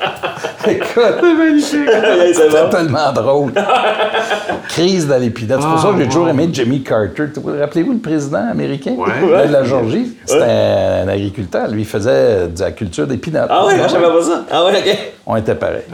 [0.69, 2.69] Écoute, c'est C'est bon.
[2.69, 3.51] tellement drôle.
[4.69, 5.49] Crise dans les peanuts.
[5.59, 7.25] C'est pour ça que j'ai toujours aimé Jimmy Carter.
[7.35, 8.91] Vous- Rappelez-vous le président américain?
[8.97, 9.47] Ouais.
[9.47, 10.15] de la Georgie?
[10.25, 11.67] C'était un agriculteur.
[11.69, 13.37] Lui, il faisait de la culture des peanuts.
[13.49, 14.45] Ah ouais, je savais pas ça.
[14.51, 14.97] Ah ouais, OK.
[15.25, 15.83] On était pareil.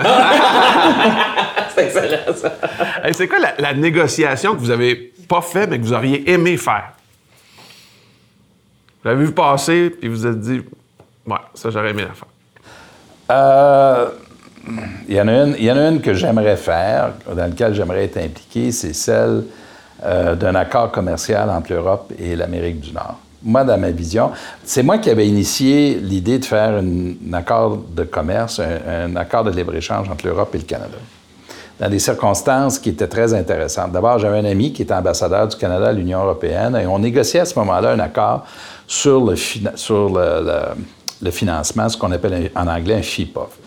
[1.76, 2.54] C'est excellent, ça.
[3.04, 6.30] Hey, c'est quoi la, la négociation que vous avez pas fait, mais que vous auriez
[6.30, 6.92] aimé faire?
[9.04, 10.62] Vous l'avez vu passer, puis vous vous êtes dit,
[11.26, 12.28] ouais, ça, j'aurais aimé la faire.
[13.32, 14.08] Euh,
[15.08, 18.06] Il y, en a une, y en a une que j'aimerais faire, dans laquelle j'aimerais
[18.06, 19.44] être impliqué, c'est celle
[20.06, 23.18] euh, d'un accord commercial entre l'Europe et l'Amérique du Nord.
[23.42, 24.32] Moi, dans ma vision,
[24.64, 29.52] c'est moi qui avais initié l'idée de faire un, accord de commerce, un, accord de
[29.52, 30.98] libre-échange entre l'Europe et le Canada,
[31.80, 33.92] dans des circonstances qui étaient très intéressantes.
[33.94, 37.40] D'abord, j'avais un ami qui était ambassadeur du Canada à l'Union européenne et on négociait
[37.40, 38.46] à ce moment-là un accord
[38.86, 40.76] sur le, sur le-
[41.22, 43.58] le financement, ce qu'on appelle en anglais un FIPOF.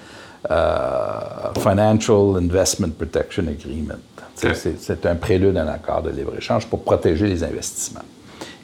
[0.50, 3.94] Euh, Financial Investment Protection Agreement.
[4.34, 8.00] C'est- un prélude à un accord de libre-échange pour protéger les investissements.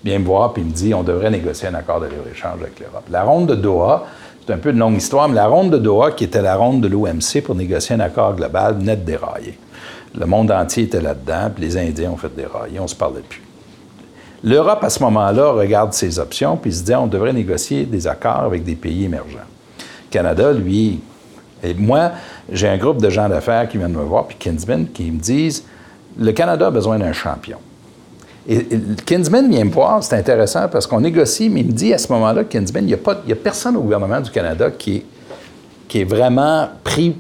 [0.05, 2.81] Il vient me voir il me dit on devrait négocier un accord de libre-échange avec
[2.81, 3.05] l'Europe.
[3.11, 4.07] La ronde de Doha,
[4.45, 6.81] c'est un peu une longue histoire, mais la ronde de Doha, qui était la ronde
[6.81, 9.57] de l'OMC pour négocier un accord global, venait de dérailler.
[10.19, 13.21] Le monde entier était là-dedans, puis les Indiens ont fait dérailler, on ne se parlait
[13.21, 13.43] plus.
[14.45, 18.45] L'Europe, à ce moment-là, regarde ses options, puis se dit on devrait négocier des accords
[18.45, 19.39] avec des pays émergents.
[19.79, 21.01] Le Canada, lui,
[21.63, 22.13] et moi,
[22.51, 25.65] j'ai un groupe de gens d'affaires qui viennent me voir, puis Kinsman, qui me disent
[26.19, 27.59] le Canada a besoin d'un champion.
[28.49, 28.67] Et,
[29.05, 32.11] Kinsman vient me voir, c'est intéressant parce qu'on négocie, mais il me dit à ce
[32.13, 35.05] moment-là, Kinsman, il n'y a, a personne au gouvernement du Canada qui
[35.95, 37.17] est vraiment pris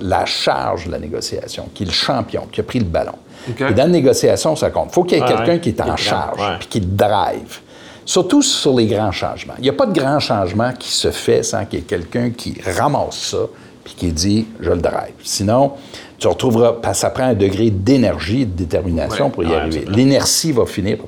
[0.00, 3.14] la charge de la négociation, qui est le champion, qui a pris le ballon.
[3.48, 4.88] Et dans la négociation, ça compte.
[4.90, 7.60] Il faut qu'il y ait quelqu'un qui est en charge, puis qui drive.
[8.06, 9.54] Surtout sur les grands changements.
[9.58, 12.30] Il n'y a pas de grand changement qui se fait sans qu'il y ait quelqu'un
[12.30, 13.46] qui ramasse ça,
[13.82, 15.14] puis qui dit je le drive.
[15.22, 15.72] Sinon,
[16.18, 19.84] tu retrouveras, ça prend un degré d'énergie et de détermination Ouais, pour y ouais, arriver.
[19.88, 20.98] L'inertie va finir.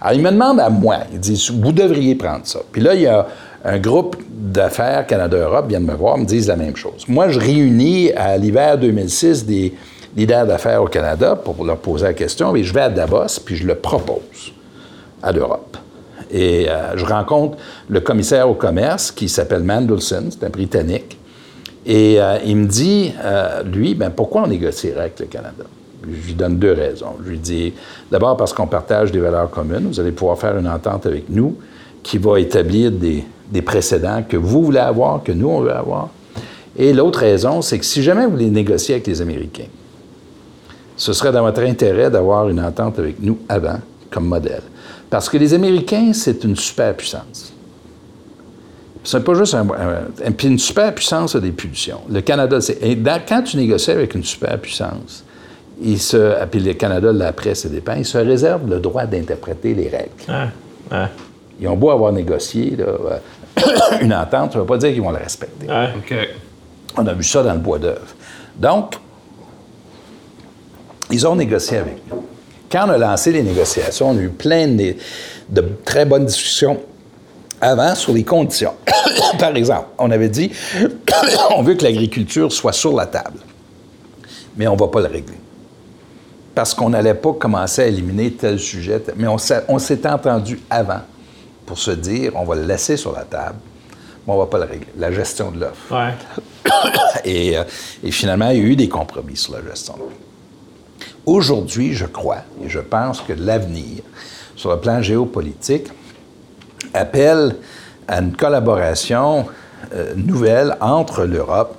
[0.00, 2.60] Alors, il me demande à moi, il dit vous devriez prendre ça.
[2.70, 3.26] Puis là, il y a
[3.64, 7.04] un groupe d'affaires Canada-Europe vient de me voir, me disent la même chose.
[7.08, 9.72] Moi, je réunis à l'hiver 2006 des
[10.16, 13.56] leaders d'affaires au Canada pour leur poser la question, et je vais à Davos, puis
[13.56, 14.52] je le propose
[15.22, 15.76] à l'Europe.
[16.30, 17.58] Et euh, je rencontre
[17.88, 21.18] le commissaire au commerce qui s'appelle Mandelson, c'est un Britannique.
[21.86, 25.64] Et euh, il me dit, euh, lui, ben, pourquoi on négocierait avec le Canada?
[26.02, 27.16] Je lui donne deux raisons.
[27.24, 27.72] Je lui dis,
[28.10, 29.86] d'abord parce qu'on partage des valeurs communes.
[29.88, 31.56] Vous allez pouvoir faire une entente avec nous
[32.02, 36.08] qui va établir des, des précédents que vous voulez avoir, que nous, on veut avoir.
[36.76, 39.68] Et l'autre raison, c'est que si jamais vous voulez négocier avec les Américains,
[40.96, 43.78] ce serait dans votre intérêt d'avoir une entente avec nous avant,
[44.10, 44.62] comme modèle.
[45.10, 47.52] Parce que les Américains, c'est une superpuissance.
[49.02, 52.00] C'est pas juste un, un- Puis une superpuissance a des pulsions.
[52.10, 52.78] Le Canada, c'est.
[53.28, 55.24] quand tu négocies avec une superpuissance,
[55.82, 56.44] il se.
[56.46, 60.10] Puis le Canada, là, après ses dépens, il se réserve le droit d'interpréter les règles.
[60.28, 61.06] Ouais, ouais,
[61.60, 63.18] Ils ont beau avoir négocié là, euh,
[64.00, 65.66] une entente, ça ne veut pas dire qu'ils vont la respecter.
[65.68, 66.14] OK.
[66.96, 68.00] On a vu ça dans le bois d'œuvre.
[68.56, 68.94] Donc,
[71.10, 72.24] ils ont négocié avec nous.
[72.70, 74.94] Quand on a lancé les négociations, on a eu plein de,
[75.48, 76.80] de très bonnes discussions
[77.60, 78.74] avant sur les conditions.
[79.38, 80.50] Par exemple, on avait dit
[81.56, 83.38] on veut que l'agriculture soit sur la table,
[84.56, 85.36] mais on ne va pas le régler.
[86.54, 91.00] Parce qu'on n'allait pas commencer à éliminer tel sujet, tel- mais on s'est- entendu avant
[91.66, 93.56] pour se dire on va le laisser sur la table,
[94.26, 94.86] mais on ne va pas le régler.
[94.98, 95.92] La gestion de l'offre.
[95.94, 96.14] Ouais.
[97.24, 97.64] Et, euh,
[98.02, 99.94] et finalement, il y a eu des compromis sur la gestion.
[101.26, 104.02] Aujourd'hui, je crois et je pense que l'avenir,
[104.56, 105.86] sur le plan géopolitique,
[106.92, 107.56] appelle
[108.06, 109.46] à une collaboration
[109.94, 111.76] euh, nouvelle entre l'Europe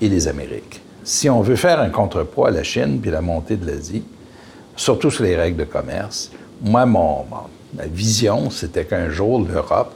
[0.00, 0.80] et les Amériques.
[1.04, 4.02] Si on veut faire un contrepoids à la Chine puis la montée de l'Asie,
[4.76, 6.30] surtout sur les règles de commerce,
[6.60, 7.24] moi, mon,
[7.74, 9.94] ma vision, c'était qu'un jour, l'Europe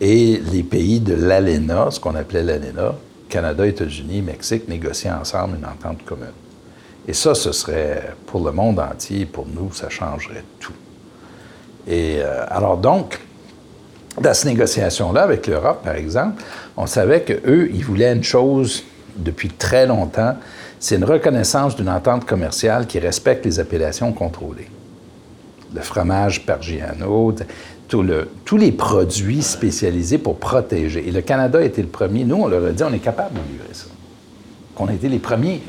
[0.00, 2.94] et les pays de l'ALENA, ce qu'on appelait l'ALENA,
[3.28, 6.26] Canada, États-Unis, Mexique, négocient ensemble une entente commune.
[7.08, 10.72] Et ça, ce serait pour le monde entier, pour nous, ça changerait tout.
[11.88, 13.18] Et euh, alors donc,
[14.20, 16.42] dans cette négociation-là avec l'Europe, par exemple,
[16.76, 18.84] on savait qu'eux, ils voulaient une chose
[19.16, 20.36] depuis très longtemps,
[20.78, 24.68] c'est une reconnaissance d'une entente commerciale qui respecte les appellations contrôlées.
[25.74, 27.34] Le fromage Pargiano,
[27.88, 31.06] tout le- tous les produits spécialisés pour protéger.
[31.06, 32.24] Et le Canada été le premier.
[32.24, 33.86] Nous, on leur a dit, on est capable de livrer ça.
[34.74, 35.60] Qu'on a été les premiers.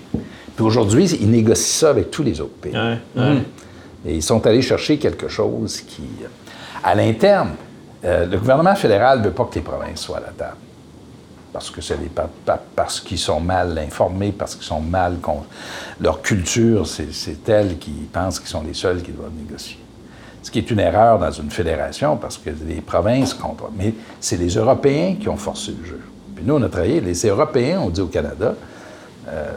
[0.61, 2.71] Puis aujourd'hui, ils négocient ça avec tous les autres pays.
[2.71, 3.41] Ouais, ouais.
[4.05, 6.27] Et ils sont allés chercher quelque chose qui, euh,
[6.83, 7.53] à l'interne,
[8.05, 10.57] euh, le gouvernement fédéral ne veut pas que les provinces soient à la table.
[11.51, 11.97] Parce que c'est
[12.75, 15.45] parce qu'ils sont mal informés, parce qu'ils sont mal con-
[15.99, 19.79] leur culture, c'est telle qu'ils pensent qu'ils sont les seuls qui doivent négocier.
[20.43, 23.71] Ce qui est une erreur dans une fédération parce que les provinces contrôlent.
[23.75, 25.99] Mais c'est les Européens qui ont forcé le jeu.
[26.35, 28.53] Puis nous, on a travaillé, les Européens ont dit au Canada,
[29.27, 29.51] euh,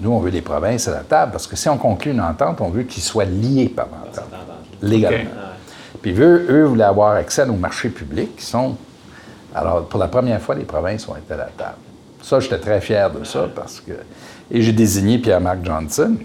[0.00, 2.60] nous, on veut les provinces à la table parce que si on conclut une entente,
[2.60, 4.30] on veut qu'ils soient liés par l'entente,
[4.82, 5.30] légalement.
[6.00, 8.76] Puis eux, eux voulaient avoir accès à nos marchés publics qui sont.
[9.54, 11.76] Alors, pour la première fois, les provinces ont été à la table.
[12.22, 13.92] Ça, j'étais très fier de ça parce que.
[14.50, 16.16] Et j'ai désigné Pierre-Marc Johnson,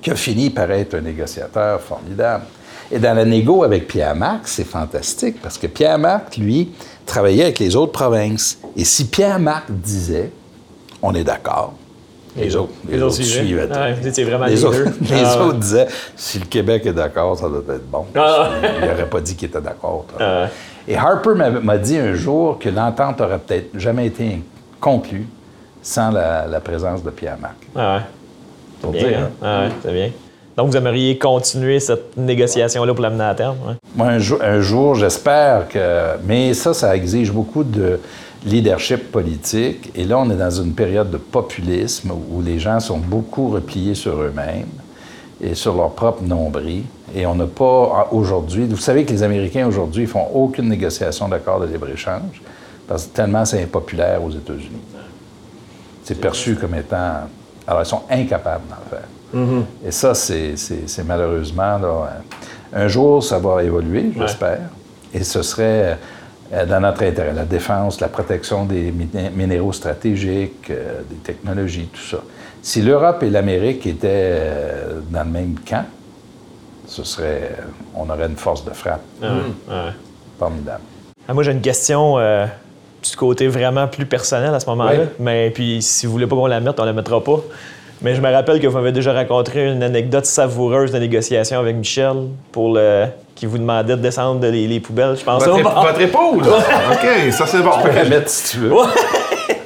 [0.00, 2.44] qui a fini par être un négociateur formidable.
[2.90, 6.72] Et dans la négo avec Pierre-Marc, c'est fantastique parce que Pierre-Marc, lui,
[7.04, 8.58] travaillait avec les autres provinces.
[8.76, 10.30] Et si Pierre-Marc disait,
[11.02, 11.74] on est d'accord,
[12.36, 13.68] les autres, les autres suivaient.
[14.00, 14.92] Vous étiez vraiment Les, les autres, deux.
[15.14, 15.44] les Ah, ouais.
[15.46, 18.04] autres disaient si le Québec est d'accord, ça doit être bon.
[18.14, 18.50] Ah.
[18.80, 20.04] Il n'aurait pas dit qu'il était d'accord.
[20.20, 20.46] Ah.
[20.88, 24.40] Et Harper m'a- dit un jour que l'entente aurait peut-être jamais été
[24.80, 25.26] conclue
[25.82, 27.56] sans la, la présence de Pierre-Marc.
[27.74, 28.02] Ah ouais.
[28.82, 29.30] Pour Bien, dire, hein?
[29.42, 30.10] Ah ouais, c'est bien.
[30.56, 33.56] Donc, vous aimeriez continuer cette négociation-là pour l'amener à terme?
[33.66, 33.74] Ouais.
[33.94, 36.16] Moi, un jour, un jour, j'espère que.
[36.24, 38.00] Mais ça, ça exige beaucoup de
[38.46, 39.90] leadership politique.
[39.94, 43.94] Et là, on est dans une période de populisme où les gens sont beaucoup repliés
[43.94, 44.68] sur eux-mêmes
[45.40, 46.84] et sur leur propre nombril.
[47.14, 48.66] Et on n'a pas aujourd'hui.
[48.66, 52.40] Vous savez que les Américains aujourd'hui ne font aucune négociation d'accord de libre-échange
[52.88, 54.80] parce que tellement c'est impopulaire aux États-Unis.
[56.04, 57.22] C'est perçu comme étant.
[57.66, 59.08] Alors, ils sont incapables d'en faire.
[59.84, 60.54] Et ça, c'est
[61.04, 61.78] malheureusement.
[61.78, 62.12] là,
[62.72, 64.60] un- jour, ça va évoluer, j'espère.
[65.12, 65.98] Et ce serait
[66.50, 68.92] dans notre intérêt, la défense, la protection des
[69.34, 72.18] minéraux stratégiques, euh, des technologies, tout ça.
[72.62, 75.84] Si l'Europe et l'Amérique étaient euh, dans le même camp,
[76.86, 77.56] ce serait,
[77.94, 79.02] on aurait une force de frappe.
[79.22, 79.92] Ah,
[80.38, 80.82] Formidable.
[81.26, 85.06] Ah, moi, j'ai une question du côté vraiment plus personnel à ce moment-là.
[85.18, 87.40] Mais puis, si vous voulez pas qu'on la mette, on la mettra pas.
[88.02, 91.76] Mais je me rappelle que vous m'avez déjà raconté une anecdote savoureuse de négociation avec
[91.76, 95.44] Michel pour le qui vous demandait de descendre les, poubelles, je pense.
[95.44, 96.48] Votre, votre épouse?
[96.48, 97.70] OK, ça c'est bon.
[97.78, 98.72] Je peux la mettre si tu veux.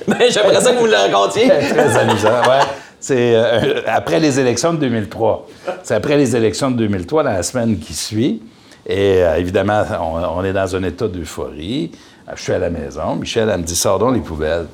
[0.08, 1.48] Mais j'aimerais ça que vous le racontiez.
[1.48, 2.64] Très amusant, ouais.
[2.98, 5.48] C'est euh, après les élections de 2003.
[5.84, 8.42] C'est après les élections de 2003, dans la semaine qui suit.
[8.86, 11.92] Et euh, évidemment, on, est dans un état d'euphorie.
[12.34, 13.14] Je suis à la maison.
[13.16, 14.66] Michel, elle me dit Sors donc les poubelles.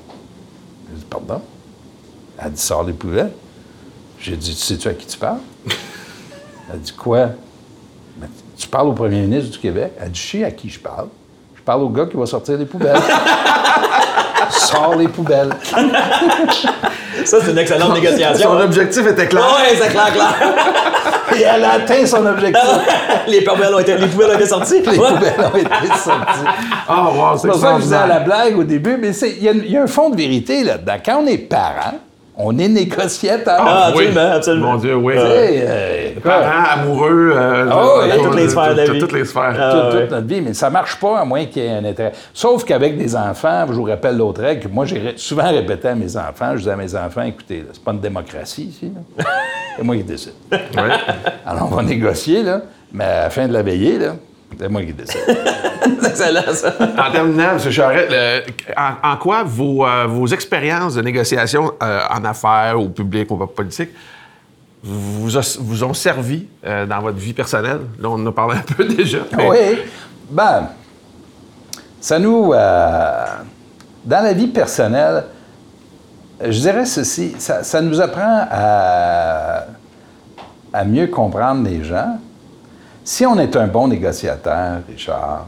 [0.91, 1.43] Je dis Pardon
[2.43, 3.31] Elle dit Sors les poubelles.
[4.21, 5.41] J'ai dit Tu sais-tu à qui tu parles?
[6.73, 7.31] Elle dit Quoi?
[8.59, 9.93] Tu parles au premier ministre du Québec?
[10.01, 11.09] Elle dit, je sais à qui je parle.
[11.55, 12.97] Je parle au gars qui va sortir les poubelles.
[14.51, 15.51] Sors les poubelles.
[17.25, 18.51] Ça, c'est une excellente négociation.
[18.51, 19.45] Son objectif était clair.
[19.59, 20.35] Oui, c'est clair, clair.
[21.37, 22.63] Et elle a atteint son objectif.
[23.29, 24.81] les, poubelles ont été, les poubelles ont été sorties.
[24.81, 26.47] Les poubelles ont été sorties.
[26.89, 29.11] Ah, oh, wow, c'est pour ça que je disais à la blague au début, mais
[29.11, 30.97] il y, y, a un fond de vérité là-dedans.
[31.05, 31.99] Quand on est parent,
[32.39, 33.57] on est négociateur.
[33.59, 34.73] Ah, absolument, absolument.
[34.73, 35.15] Mon Dieu, oui.
[35.17, 38.99] Euh, Parents, amoureux, euh, oh, dans toutes les sphères de la vie.
[38.99, 39.57] Toutes les sphères.
[39.59, 42.13] Ah, toute, notre vie, mais ça marche pas à moins qu'il y ait un intérêt.
[42.35, 45.95] Sauf qu'avec des enfants, je vous rappelle l'autre règle que moi j'ai souvent répété à
[45.95, 48.93] mes enfants, je disais à mes enfants, écoutez, c'est pas une démocratie ici,
[49.77, 50.35] c'est moi qui décide.
[51.47, 52.63] Alors on va négocier, là,
[52.93, 54.15] mais à la fin de la veillée, là,
[54.59, 55.21] c'est moi qui décide.
[55.27, 56.75] c'est excellent, ça.
[56.81, 57.71] En terminant, M.
[57.71, 63.37] Charette, en, quoi vos, euh, vos expériences de négociation euh, en affaires, ou public, ou
[63.47, 63.91] politique,
[64.83, 65.29] vous,
[65.61, 67.81] vous ont servi euh, dans votre vie personnelle?
[68.01, 69.19] Là, on en a parlé un peu déjà.
[69.39, 69.79] Oui.
[70.31, 70.69] Ben,
[72.01, 72.53] ça nous.
[72.53, 73.35] dans
[74.25, 75.25] la vie personnelle,
[76.41, 79.65] je dirais ceci, ça, ça nous apprend à,
[80.73, 82.19] à mieux comprendre les gens
[83.07, 85.47] si on est un bon négociateur, Richard,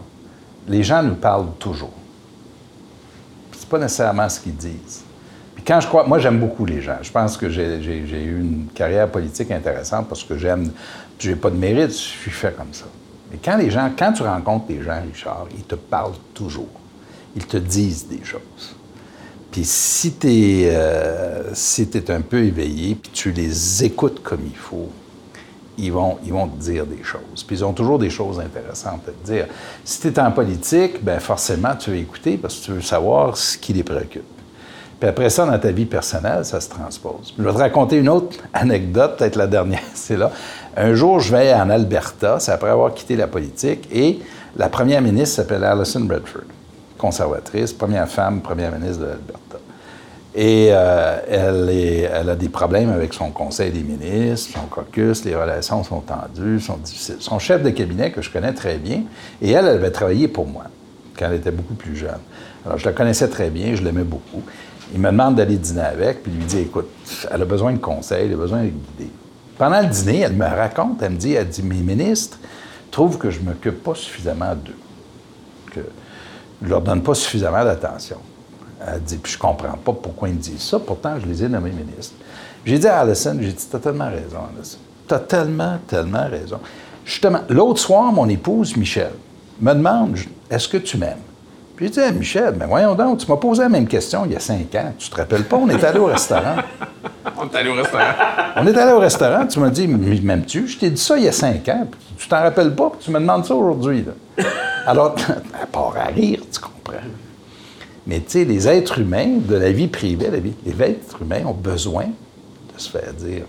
[0.68, 1.92] les gens nous parlent toujours.
[3.50, 5.02] C'est pas nécessairement ce qu'ils disent.
[5.56, 6.98] Puis quand je crois, moi j'aime beaucoup les gens.
[7.02, 10.70] Je pense que j'ai eu une carrière politique intéressante parce que j'aime,
[11.18, 12.84] j'ai pas de mérite, je suis fait comme ça.
[13.32, 16.70] Mais quand les gens, quand tu rencontres des gens, Richard, ils te parlent toujours.
[17.34, 18.76] Ils te disent des choses.
[19.50, 24.56] Puis si tu es, euh, si un peu éveillé, puis tu les écoutes comme il
[24.56, 24.90] faut,
[25.78, 27.44] ils vont, ils vont te dire des choses.
[27.46, 29.46] Puis ils ont toujours des choses intéressantes à te dire.
[29.84, 33.36] Si tu es en politique, ben forcément, tu veux écouter parce que tu veux savoir
[33.36, 34.24] ce qui les préoccupe.
[34.98, 37.32] Puis après ça, dans ta vie personnelle, ça se transpose.
[37.38, 40.32] Je vais te raconter une autre anecdote, peut-être la dernière, c'est là.
[40.76, 44.18] Un jour, je vais en Alberta, c'est après avoir quitté la politique, et
[44.56, 46.42] la première ministre s'appelle Alison Redford,
[46.96, 49.47] conservatrice, première femme première ministre de l'Alberta.
[50.40, 51.18] Et euh,
[52.12, 56.60] elle, a des problèmes avec son conseil des ministres, son caucus, les relations sont tendues,
[56.60, 57.16] sont difficiles.
[57.18, 59.02] Son chef de cabinet, que je connais très bien,
[59.42, 60.66] et elle, elle avait travaillé pour moi
[61.18, 62.20] quand elle était beaucoup plus jeune.
[62.64, 64.44] Alors, je la connaissais très bien, je l'aimais beaucoup.
[64.94, 66.88] Il me demande d'aller dîner avec, puis il lui dit Écoute,
[67.28, 69.10] elle a besoin de conseils, elle a besoin de guider.
[69.58, 72.38] Pendant le dîner, elle me raconte, elle me dit Elle dit, mes ministres
[72.92, 74.78] trouvent que je ne m'occupe pas suffisamment d'eux,
[75.72, 75.80] que
[76.62, 78.18] je ne leur donne pas suffisamment d'attention.
[78.86, 81.48] Elle dit, puis je comprends pas pourquoi ils me disent ça, pourtant je les ai
[81.48, 82.14] nommés ministres.
[82.64, 84.78] J'ai dit à Alison, j'ai dit, t'as tellement raison, Alison.
[85.06, 86.60] T'as tellement, tellement raison.
[87.04, 89.12] Justement, l'autre soir, mon épouse, Michel,
[89.60, 90.16] me demande,
[90.50, 91.16] est-ce que tu m'aimes?
[91.74, 94.36] Puis j'ai dit, Michel, mais voyons donc, tu m'as posé la même question il y
[94.36, 94.92] a cinq ans.
[94.98, 96.56] Tu te rappelles pas, on est allé au restaurant.
[97.38, 98.12] on est allé au restaurant.
[98.56, 100.66] on est allé au restaurant, tu m'as dit, m'aimes-tu?
[100.66, 103.00] Je t'ai dit ça il y a cinq ans, puis tu t'en rappelles pas, puis
[103.04, 104.04] tu me demandes ça aujourd'hui.
[104.86, 105.14] Alors,
[105.62, 107.00] à part à rire, tu comprends.
[108.08, 111.44] Mais tu sais, les êtres humains de la vie privée, la vie, les êtres humains
[111.44, 113.44] ont besoin de se faire dire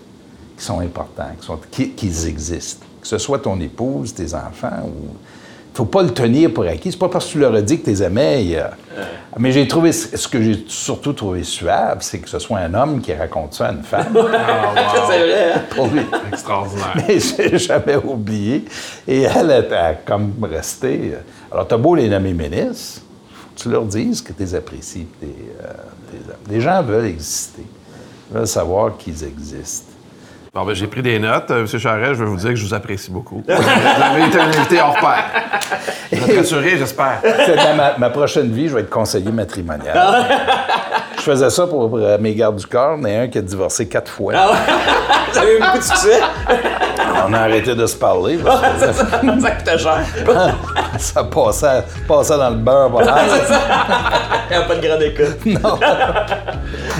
[0.58, 1.32] qu'ils sont importants,
[1.72, 2.86] qu'ils existent.
[3.02, 5.16] Que ce soit ton épouse, tes enfants ou.
[5.74, 6.92] faut pas le tenir pour acquis.
[6.92, 8.58] C'est pas parce que tu leur as dit que tu les aimais.
[9.38, 9.94] Mais j'ai trouvé.
[9.94, 13.68] Ce que j'ai surtout trouvé suave, c'est que ce soit un homme qui raconte ça
[13.68, 14.14] à une femme.
[14.34, 15.54] Ah, c'est vrai.
[15.54, 15.62] Hein?
[15.70, 16.02] Pour lui.
[16.34, 16.98] Extraordinaire.
[17.08, 18.66] Mais j'ai jamais oublié.
[19.08, 21.14] Et elle était comme restée.
[21.50, 23.04] Alors, tu as beau les nommer ministres
[23.60, 25.08] tu leur dises que tu les apprécies.
[25.24, 25.28] Euh,
[26.50, 27.64] les gens veulent exister.
[28.30, 29.92] Ils veulent savoir qu'ils existent.
[30.54, 31.52] Bon, ben, j'ai pris des notes.
[31.52, 31.68] Euh, M.
[31.68, 33.44] Charest, je veux vous dire que je vous apprécie beaucoup.
[33.48, 35.26] vous avez été un invité hors pair.
[36.12, 37.22] Vous êtes rassuré, j'espère.
[37.22, 39.96] Dans ma, prochaine vie, je vais être conseiller matrimonial.
[41.20, 42.98] je faisais ça pour, mes gardes du corps.
[42.98, 44.34] Il y en a un qui a divorcé quatre fois.
[44.36, 44.52] Ah
[45.32, 46.20] Vous avez eu beaucoup de succès?
[47.28, 48.38] on a arrêté de se parler.
[48.38, 48.94] parce que
[49.42, 50.04] ça coûtait cher.
[50.98, 52.92] ça passait, passait dans le beurre.
[53.02, 55.46] Il n'y a pas de grande écoute.
[55.46, 55.80] Non.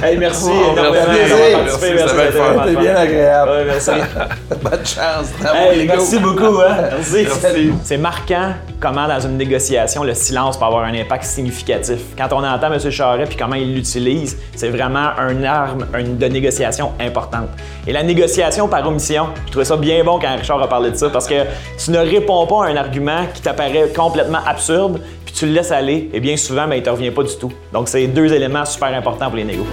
[0.04, 0.50] Hey, merci.
[0.50, 1.30] Oh, énormément merci.
[1.30, 1.98] d'avoir Merci, participé.
[1.98, 2.64] c'était bien fun.
[2.66, 3.52] C'était bien agréable.
[3.52, 3.92] Ouais, merci.
[4.62, 5.56] Bonne chance.
[5.56, 6.60] Hey, merci beaucoup.
[6.62, 6.76] Hein?
[6.92, 7.28] Merci.
[7.44, 7.74] Merci.
[7.84, 12.00] C'est marquant comment, dans une négociation, le silence peut avoir un impact significatif.
[12.18, 12.92] Quand on entend M.
[12.92, 17.50] Charret puis comment il l'utilise, c'est vraiment une arme une- de négociation importante.
[17.88, 20.96] Et la négociation par omission, je trouvais ça bien bon quand Richard a parlé de
[20.96, 21.36] ça parce que
[21.84, 25.02] tu ne réponds pas à un argument qui t'apparaît complètement absurde
[25.40, 27.50] tu le laisses aller, et bien souvent, ben, il ne te revient pas du tout.
[27.72, 29.66] Donc, c'est deux éléments super importants pour les négos.